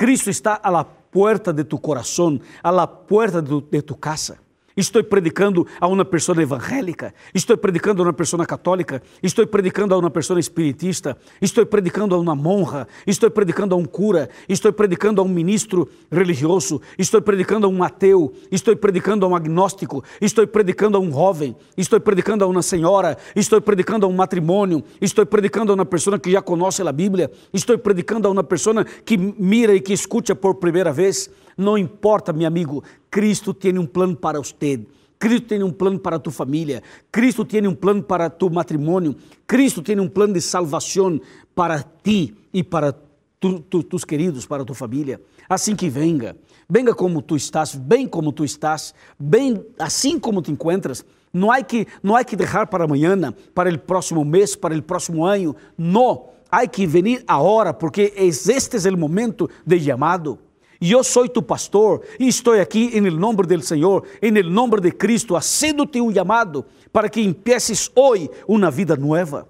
Cristo 0.00 0.30
está 0.30 0.54
a 0.54 0.70
la 0.70 0.82
puerta 0.82 1.52
de 1.52 1.62
tu 1.62 1.78
coração, 1.78 2.40
a 2.62 2.72
la 2.72 2.86
puerta 2.86 3.42
de 3.42 3.48
tu, 3.50 3.60
de 3.60 3.82
tu 3.82 3.94
casa. 3.94 4.38
Estou 4.80 5.04
predicando 5.04 5.66
a 5.78 5.86
uma 5.86 6.06
pessoa 6.06 6.40
evangélica, 6.40 7.12
estou 7.34 7.54
predicando 7.58 8.00
a 8.00 8.06
uma 8.06 8.14
pessoa 8.14 8.46
católica, 8.46 9.02
estou 9.22 9.46
predicando 9.46 9.94
a 9.94 9.98
uma 9.98 10.08
pessoa 10.08 10.40
espiritista, 10.40 11.18
estou 11.38 11.66
predicando 11.66 12.14
a 12.14 12.18
uma 12.18 12.34
monja, 12.34 12.88
estou 13.06 13.30
predicando 13.30 13.74
a 13.74 13.78
um 13.78 13.84
cura, 13.84 14.30
estou 14.48 14.72
predicando 14.72 15.20
a 15.20 15.24
um 15.24 15.28
ministro 15.28 15.86
religioso, 16.10 16.80
estou 16.98 17.20
predicando 17.20 17.66
a 17.66 17.68
um 17.68 17.82
ateu, 17.82 18.32
estou 18.50 18.74
predicando 18.74 19.26
a 19.26 19.28
um 19.28 19.36
agnóstico, 19.36 20.02
estou 20.18 20.46
predicando 20.46 20.96
a 20.96 21.00
um 21.00 21.12
jovem, 21.12 21.54
estou 21.76 22.00
predicando 22.00 22.44
a 22.44 22.46
uma 22.46 22.62
senhora, 22.62 23.18
estou 23.36 23.60
predicando 23.60 24.06
a 24.06 24.08
um 24.08 24.14
matrimônio, 24.14 24.82
estou 24.98 25.26
predicando 25.26 25.72
a 25.72 25.74
uma 25.74 25.84
pessoa 25.84 26.18
que 26.18 26.30
já 26.30 26.40
conhece 26.40 26.80
a 26.80 26.90
Bíblia, 26.90 27.30
estou 27.52 27.76
predicando 27.76 28.26
a 28.28 28.30
uma 28.30 28.42
pessoa 28.42 28.82
que 29.04 29.18
mira 29.18 29.74
e 29.74 29.80
que 29.82 29.92
escuta 29.92 30.34
por 30.34 30.54
primeira 30.54 30.90
vez. 30.90 31.28
Não 31.56 31.76
importa, 31.76 32.32
meu 32.32 32.46
amigo, 32.46 32.82
Cristo 33.10 33.52
tem 33.52 33.78
um 33.78 33.86
plano 33.86 34.16
para 34.16 34.38
você. 34.38 34.84
Cristo 35.18 35.48
tem 35.48 35.62
um 35.62 35.70
plano 35.70 35.98
para 35.98 36.18
tu 36.18 36.30
família. 36.30 36.82
Cristo 37.12 37.44
tem 37.44 37.66
um 37.66 37.74
plano 37.74 38.02
para 38.02 38.30
tu 38.30 38.48
matrimônio. 38.48 39.14
Cristo 39.46 39.82
tem 39.82 40.00
um 40.00 40.08
plano 40.08 40.32
de 40.32 40.40
salvação 40.40 41.20
para 41.54 41.84
ti 42.02 42.34
e 42.54 42.64
para 42.64 42.94
tu, 43.38 43.60
tu, 43.60 43.82
tus 43.82 44.02
queridos, 44.04 44.46
para 44.46 44.64
tu 44.64 44.72
família. 44.72 45.20
Assim 45.48 45.76
que 45.76 45.90
venga, 45.90 46.36
venga 46.68 46.94
como 46.94 47.20
tu 47.20 47.36
estás, 47.36 47.74
bem 47.74 48.06
como 48.06 48.32
tu 48.32 48.44
estás, 48.44 48.94
bem 49.18 49.62
assim 49.78 50.18
como 50.18 50.40
te 50.40 50.52
encontras. 50.52 51.04
Não 51.32 51.50
há 51.50 51.62
que 51.62 51.86
não 52.02 52.16
há 52.16 52.24
que 52.24 52.34
deixar 52.34 52.66
para 52.66 52.84
amanhã, 52.84 53.16
para 53.54 53.72
o 53.72 53.78
próximo 53.78 54.24
mês, 54.24 54.56
para 54.56 54.76
o 54.76 54.82
próximo 54.82 55.24
ano. 55.24 55.54
Não, 55.76 56.28
há 56.50 56.66
que 56.66 56.86
venir 56.86 57.22
agora, 57.26 57.72
porque 57.72 58.12
este 58.16 58.88
é 58.88 58.90
o 58.90 58.96
momento 58.96 59.50
de 59.66 59.78
chamado. 59.80 60.38
Eu 60.80 61.04
sou 61.04 61.28
tu 61.28 61.42
pastor 61.42 62.02
e 62.18 62.26
estou 62.26 62.54
aqui 62.54 62.96
em 62.96 63.02
nome 63.10 63.42
do 63.42 63.62
Senhor, 63.62 64.06
em 64.22 64.30
nome 64.42 64.80
de 64.80 64.90
Cristo, 64.90 65.36
haciendo-te 65.36 66.00
um 66.00 66.12
chamado 66.12 66.64
para 66.90 67.10
que 67.10 67.20
empieces 67.20 67.90
hoje 67.94 68.30
uma 68.48 68.70
vida 68.70 68.96
nova. 68.96 69.46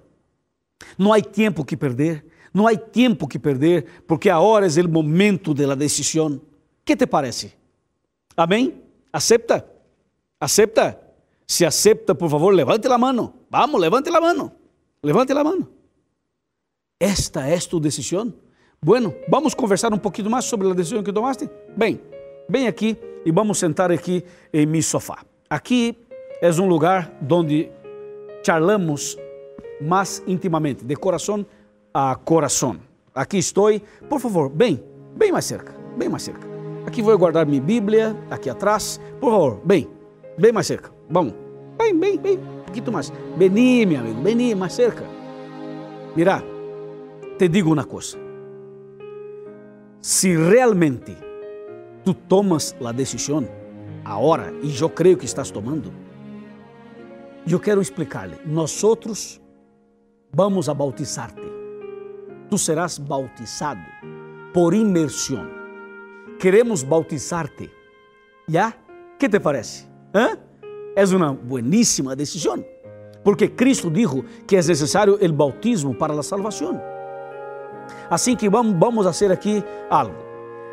Não 0.97 1.13
há 1.13 1.21
tempo 1.21 1.63
que 1.63 1.77
perder, 1.77 2.25
não 2.53 2.67
há 2.67 2.75
tempo 2.75 3.27
que 3.29 3.39
perder, 3.39 4.03
porque 4.05 4.29
agora 4.29 4.67
é 4.67 4.81
o 4.81 4.89
momento 4.89 5.53
da 5.53 5.73
decisão. 5.73 6.41
Que 6.83 6.97
te 6.97 7.07
parece? 7.07 7.53
Amém? 8.35 8.81
Acepta? 9.13 9.65
Acepta? 10.37 10.99
Se 11.47 11.65
acepta, 11.65 12.13
por 12.13 12.29
favor, 12.29 12.53
levante 12.53 12.87
a 12.87 12.97
mão. 12.97 13.33
Vamos, 13.49 13.79
levante 13.79 14.09
a 14.09 14.19
mão. 14.19 14.51
Levante 15.01 15.31
a 15.31 15.43
mão. 15.43 15.67
Esta 16.99 17.47
é 17.47 17.57
tu 17.59 17.79
decisão. 17.79 18.33
Bueno, 18.83 19.13
vamos 19.27 19.53
conversar 19.53 19.93
um 19.93 19.97
pouquinho 19.99 20.27
mais 20.31 20.45
sobre 20.45 20.67
a 20.67 20.73
decisão 20.73 21.03
que 21.03 21.13
tomaste? 21.13 21.47
Bem, 21.77 22.01
bem 22.49 22.65
aqui 22.65 22.97
e 23.23 23.31
vamos 23.31 23.59
sentar 23.59 23.91
aqui 23.91 24.23
em 24.51 24.65
meu 24.65 24.81
sofá. 24.81 25.19
Aqui 25.47 25.95
é 26.41 26.49
um 26.49 26.67
lugar 26.67 27.13
onde 27.29 27.69
charlamos 28.43 29.19
mais 29.79 30.23
intimamente, 30.25 30.83
de 30.83 30.95
coração 30.95 31.45
a 31.93 32.15
coração. 32.15 32.77
Aqui 33.13 33.37
estou, 33.37 33.69
por 34.09 34.19
favor, 34.19 34.49
bem, 34.49 34.83
bem 35.15 35.31
mais 35.31 35.45
cerca, 35.45 35.75
bem 35.95 36.09
mais 36.09 36.23
cerca. 36.23 36.47
Aqui 36.87 37.03
vou 37.03 37.15
guardar 37.19 37.45
minha 37.45 37.61
Bíblia, 37.61 38.17
aqui 38.31 38.49
atrás, 38.49 38.99
por 39.19 39.29
favor, 39.29 39.61
bem, 39.63 39.87
bem 40.39 40.51
mais 40.51 40.65
cerca. 40.65 40.91
Vamos, 41.07 41.35
bem, 41.77 41.95
bem, 41.95 42.17
bem, 42.17 42.39
um 42.39 42.63
pouquinho 42.63 42.91
mais. 42.91 43.13
Vení, 43.37 43.85
meu 43.85 43.99
amigo, 43.99 44.23
vení 44.23 44.55
mais 44.55 44.73
cerca. 44.73 45.05
Mira, 46.15 46.43
te 47.37 47.47
digo 47.47 47.71
uma 47.71 47.85
coisa 47.85 48.30
se 50.01 50.35
realmente 50.35 51.15
tu 52.03 52.13
tomas 52.13 52.75
a 52.83 52.91
decisão 52.91 53.47
agora, 54.03 54.51
e 54.63 54.75
eu 54.79 54.89
creio 54.89 55.17
que 55.17 55.25
estás 55.25 55.51
tomando, 55.51 55.93
eu 57.47 57.59
quero 57.59 57.81
explicar-lhe. 57.81 58.35
Nós 58.45 58.83
outros 58.83 59.39
vamos 60.33 60.67
a 60.69 60.73
bautizar-te. 60.73 61.41
Tu 62.49 62.57
serás 62.57 62.97
bautizado 62.97 63.81
por 64.53 64.73
imersão. 64.73 65.47
Queremos 66.39 66.83
bautizar-te. 66.83 67.69
Já? 68.47 68.73
Que 69.19 69.29
te 69.29 69.39
parece? 69.39 69.87
Hã? 70.13 70.37
É 70.95 71.05
uma 71.05 71.33
bueníssima 71.33 72.15
decisão. 72.15 72.65
Porque 73.23 73.47
Cristo 73.47 73.89
dijo 73.89 74.25
que 74.47 74.55
é 74.55 74.63
necessário 74.63 75.17
o 75.21 75.33
bautismo 75.33 75.93
para 75.93 76.13
a 76.13 76.23
salvação. 76.23 76.81
Assim 78.09 78.35
que 78.35 78.49
vamos, 78.49 78.77
vamos 78.77 79.05
fazer 79.05 79.31
aqui 79.31 79.63
algo. 79.89 80.15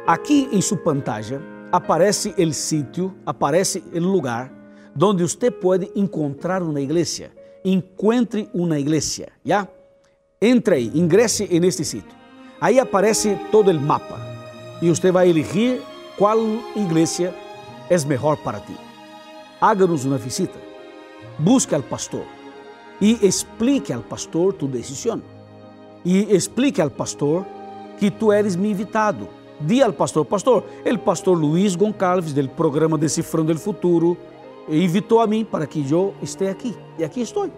Aqui 0.06 0.48
em 0.52 0.60
sua 0.60 0.78
pantalla 0.78 1.42
aparece 1.70 2.34
o 2.38 2.52
sítio, 2.52 3.14
aparece 3.26 3.82
o 3.92 3.98
lugar 3.98 4.52
onde 5.00 5.22
você 5.22 5.50
pode 5.50 5.90
encontrar 5.94 6.62
uma 6.62 6.80
igreja. 6.80 7.30
Encontre 7.64 8.48
uma 8.54 8.78
igreja, 8.78 9.28
já? 9.44 9.68
Entre 10.40 10.74
aí, 10.76 10.90
ingresse 10.94 11.46
neste 11.60 11.84
sítio. 11.84 12.16
Aí 12.60 12.78
aparece 12.80 13.38
todo 13.52 13.70
o 13.70 13.80
mapa 13.80 14.18
e 14.80 14.88
você 14.88 15.12
vai 15.12 15.28
elegir 15.28 15.80
qual 16.16 16.38
igreja 16.74 17.34
é 17.90 18.04
melhor 18.04 18.36
para 18.38 18.60
ti. 18.60 18.76
Háganos 19.60 20.04
uma 20.04 20.18
visita. 20.18 20.58
Busque 21.38 21.74
al 21.74 21.82
pastor 21.82 22.24
e 23.00 23.26
explique 23.26 23.92
al 23.92 24.02
pastor 24.02 24.52
tu 24.54 24.66
decisão. 24.66 25.22
E 26.08 26.34
explique 26.34 26.80
al 26.80 26.90
pastor 26.90 27.44
que 28.00 28.10
tu 28.10 28.32
eres 28.32 28.56
mi 28.56 28.70
invitado. 28.70 29.28
Di 29.60 29.82
al 29.82 29.92
pastor, 29.92 30.24
pastor, 30.24 30.64
el 30.82 30.98
pastor 30.98 31.36
Luiz 31.36 31.76
Goncalves, 31.76 32.32
do 32.34 32.48
programa 32.48 32.96
Decifrando 32.96 33.52
o 33.52 33.58
Futuro, 33.58 34.16
invitou 34.70 35.20
a 35.20 35.26
mim 35.26 35.44
para 35.44 35.66
que 35.66 35.84
eu 35.90 36.14
esteja 36.22 36.52
aqui. 36.52 36.74
E 36.98 37.04
aqui 37.04 37.20
estou. 37.20 37.50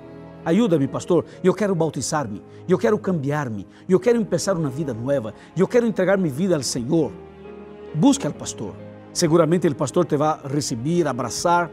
Ajuda-me, 0.45 0.89
pastor. 0.89 1.25
Eu 1.45 1.55
quero 1.55 1.77
bautizar-me. 1.77 2.43
Eu 2.69 2.77
quero 2.77 2.99
cambiar-me. 2.99 3.69
Eu 3.89 4.01
quero 4.01 4.25
começar 4.25 4.57
uma 4.57 4.69
vida 4.69 4.93
nova. 4.93 5.33
Eu 5.57 5.69
quero 5.69 5.87
entregar 5.87 6.19
minha 6.19 6.35
vida 6.35 6.57
ao 6.57 6.63
Senhor. 6.65 7.13
Busque 7.95 8.27
al 8.27 8.33
pastor. 8.33 8.75
Seguramente 9.13 9.69
o 9.69 9.77
pastor 9.77 10.07
te 10.07 10.17
vai 10.17 10.41
receber, 10.53 11.07
abraçar, 11.07 11.71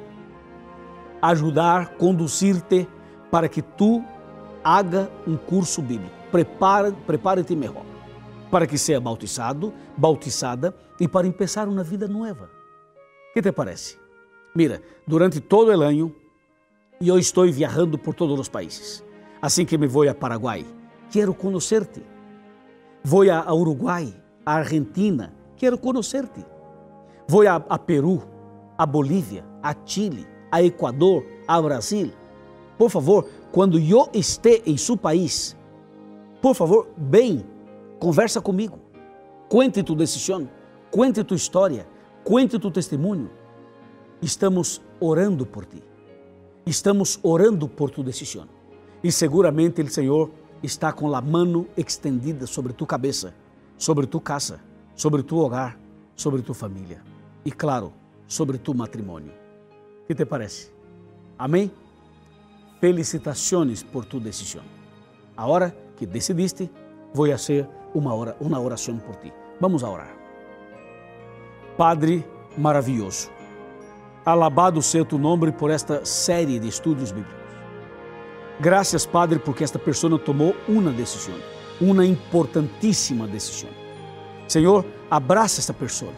ajudar, 1.23 1.95
conduzir-te 1.97 2.87
para 3.31 3.49
que 3.49 3.63
tu 3.63 4.03
haga 4.63 5.09
um 5.25 5.35
curso 5.35 5.81
bíblico. 5.81 6.16
Prepara, 6.37 6.91
prepare-te 6.91 7.55
melhor 7.55 7.83
para 8.51 8.67
que 8.67 8.77
seja 8.77 8.99
bautizado, 8.99 9.73
bautizada 9.97 10.71
e 10.99 11.07
para 11.07 11.27
começar 11.31 11.67
uma 11.67 11.83
vida 11.83 12.07
nova. 12.07 12.47
Que 13.33 13.41
te 13.41 13.51
parece? 13.51 13.97
Mira, 14.55 14.79
durante 15.07 15.41
todo 15.41 15.69
o 15.69 15.81
ano 15.81 16.13
eu 17.01 17.17
estou 17.17 17.51
viajando 17.51 17.97
por 17.97 18.13
todos 18.13 18.39
os 18.39 18.47
países. 18.47 19.03
Assim 19.41 19.65
que 19.65 19.79
me 19.79 19.87
vou 19.87 20.07
a 20.07 20.13
Paraguai, 20.13 20.63
quero 21.09 21.33
conhecer-te. 21.33 22.03
Vou 23.03 23.23
a 23.31 23.51
Uruguai, 23.51 24.13
a 24.45 24.57
Argentina, 24.57 25.33
quero 25.55 25.75
conhecer-te. 25.75 26.45
Vou 27.27 27.47
a, 27.47 27.55
a 27.55 27.79
Peru, 27.79 28.21
a 28.77 28.85
Bolívia, 28.85 29.43
a 29.63 29.75
Chile, 29.83 30.27
a 30.51 30.61
Equador, 30.61 31.25
a 31.47 31.59
Brasil. 31.59 32.11
Por 32.77 32.91
favor, 32.91 33.27
quando 33.51 33.79
eu 33.79 34.07
esteja 34.13 34.61
em 34.67 34.77
seu 34.77 34.95
país, 34.95 35.56
por 36.41 36.55
favor, 36.55 36.87
bem, 36.95 37.45
conversa 37.99 38.41
comigo. 38.41 38.79
Cuente 39.49 39.81
tu 39.81 39.95
decisão, 39.95 40.47
cuente 40.91 41.23
tu 41.23 41.33
história, 41.33 41.87
cuente 42.23 42.59
tu 42.59 42.69
testemunho. 42.69 43.29
Estamos 44.21 44.81
orando 44.99 45.45
por 45.45 45.65
ti. 45.65 45.81
Estamos 46.65 47.19
orando 47.23 47.67
por 47.67 47.89
tu 47.89 48.03
decisão. 48.03 48.47
E 49.03 49.11
seguramente 49.11 49.81
o 49.81 49.89
Senhor 49.89 50.31
está 50.61 50.91
com 50.91 51.13
a 51.15 51.21
mão 51.21 51.65
extendida 51.77 52.45
sobre 52.45 52.73
tu 52.73 52.85
cabeça, 52.85 53.33
sobre 53.77 54.05
tu 54.05 54.19
casa, 54.19 54.59
sobre 54.95 55.23
tu 55.23 55.37
hogar, 55.37 55.79
sobre 56.15 56.41
tu 56.41 56.53
família 56.53 57.01
e, 57.45 57.51
claro, 57.51 57.93
sobre 58.27 58.57
tu 58.57 58.73
matrimônio. 58.73 59.31
Que 60.07 60.15
te 60.15 60.25
parece? 60.25 60.71
Amém? 61.37 61.71
Felicitações 62.81 63.83
por 63.83 64.05
tu 64.05 64.19
decisão. 64.19 64.63
Agora 65.35 65.75
que 65.97 66.05
decidiste, 66.05 66.71
vou 67.13 67.29
fazer 67.29 67.67
uma, 67.93 68.13
hora, 68.13 68.37
uma 68.39 68.59
oração 68.59 68.97
por 68.97 69.15
ti. 69.17 69.33
Vamos 69.59 69.83
a 69.83 69.89
orar. 69.89 70.15
Padre 71.75 72.25
maravilhoso, 72.57 73.29
alabado 74.25 74.81
seja 74.81 75.03
tu 75.03 75.17
nome 75.17 75.51
por 75.51 75.69
esta 75.69 76.05
série 76.05 76.59
de 76.59 76.67
estudos 76.67 77.11
bíblicos. 77.11 77.35
Graças, 78.59 79.05
Padre, 79.05 79.37
porque 79.39 79.63
esta 79.63 79.77
pessoa 79.77 80.17
tomou 80.17 80.55
uma 80.67 80.91
decisão, 80.91 81.35
uma 81.81 82.05
importantíssima 82.05 83.27
decisão. 83.27 83.69
Senhor, 84.47 84.85
abraça 85.11 85.59
esta 85.59 85.73
pessoa, 85.73 86.13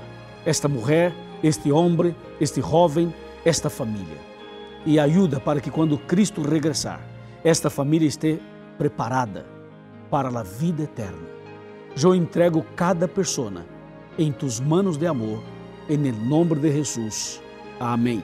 esta 0.45 0.67
mulher, 0.69 1.13
este 1.43 1.71
homem, 1.71 2.15
este 2.39 2.61
jovem, 2.61 3.13
esta 3.43 3.69
família 3.69 4.29
e 4.85 4.99
ajuda 4.99 5.39
para 5.39 5.59
que 5.59 5.69
quando 5.69 5.97
Cristo 5.97 6.41
regressar, 6.41 7.01
esta 7.43 7.69
família 7.69 8.07
esteja 8.07 8.39
preparada 8.77 9.45
para 10.09 10.29
a 10.29 10.43
vida 10.43 10.83
eterna. 10.83 11.27
Eu 12.01 12.15
entrego 12.15 12.65
cada 12.75 13.07
pessoa 13.07 13.65
em 14.17 14.31
tus 14.31 14.59
manos 14.59 14.97
de 14.97 15.07
amor, 15.07 15.41
em 15.89 15.97
nome 16.11 16.55
de 16.55 16.71
Jesus. 16.71 17.41
Amém. 17.79 18.23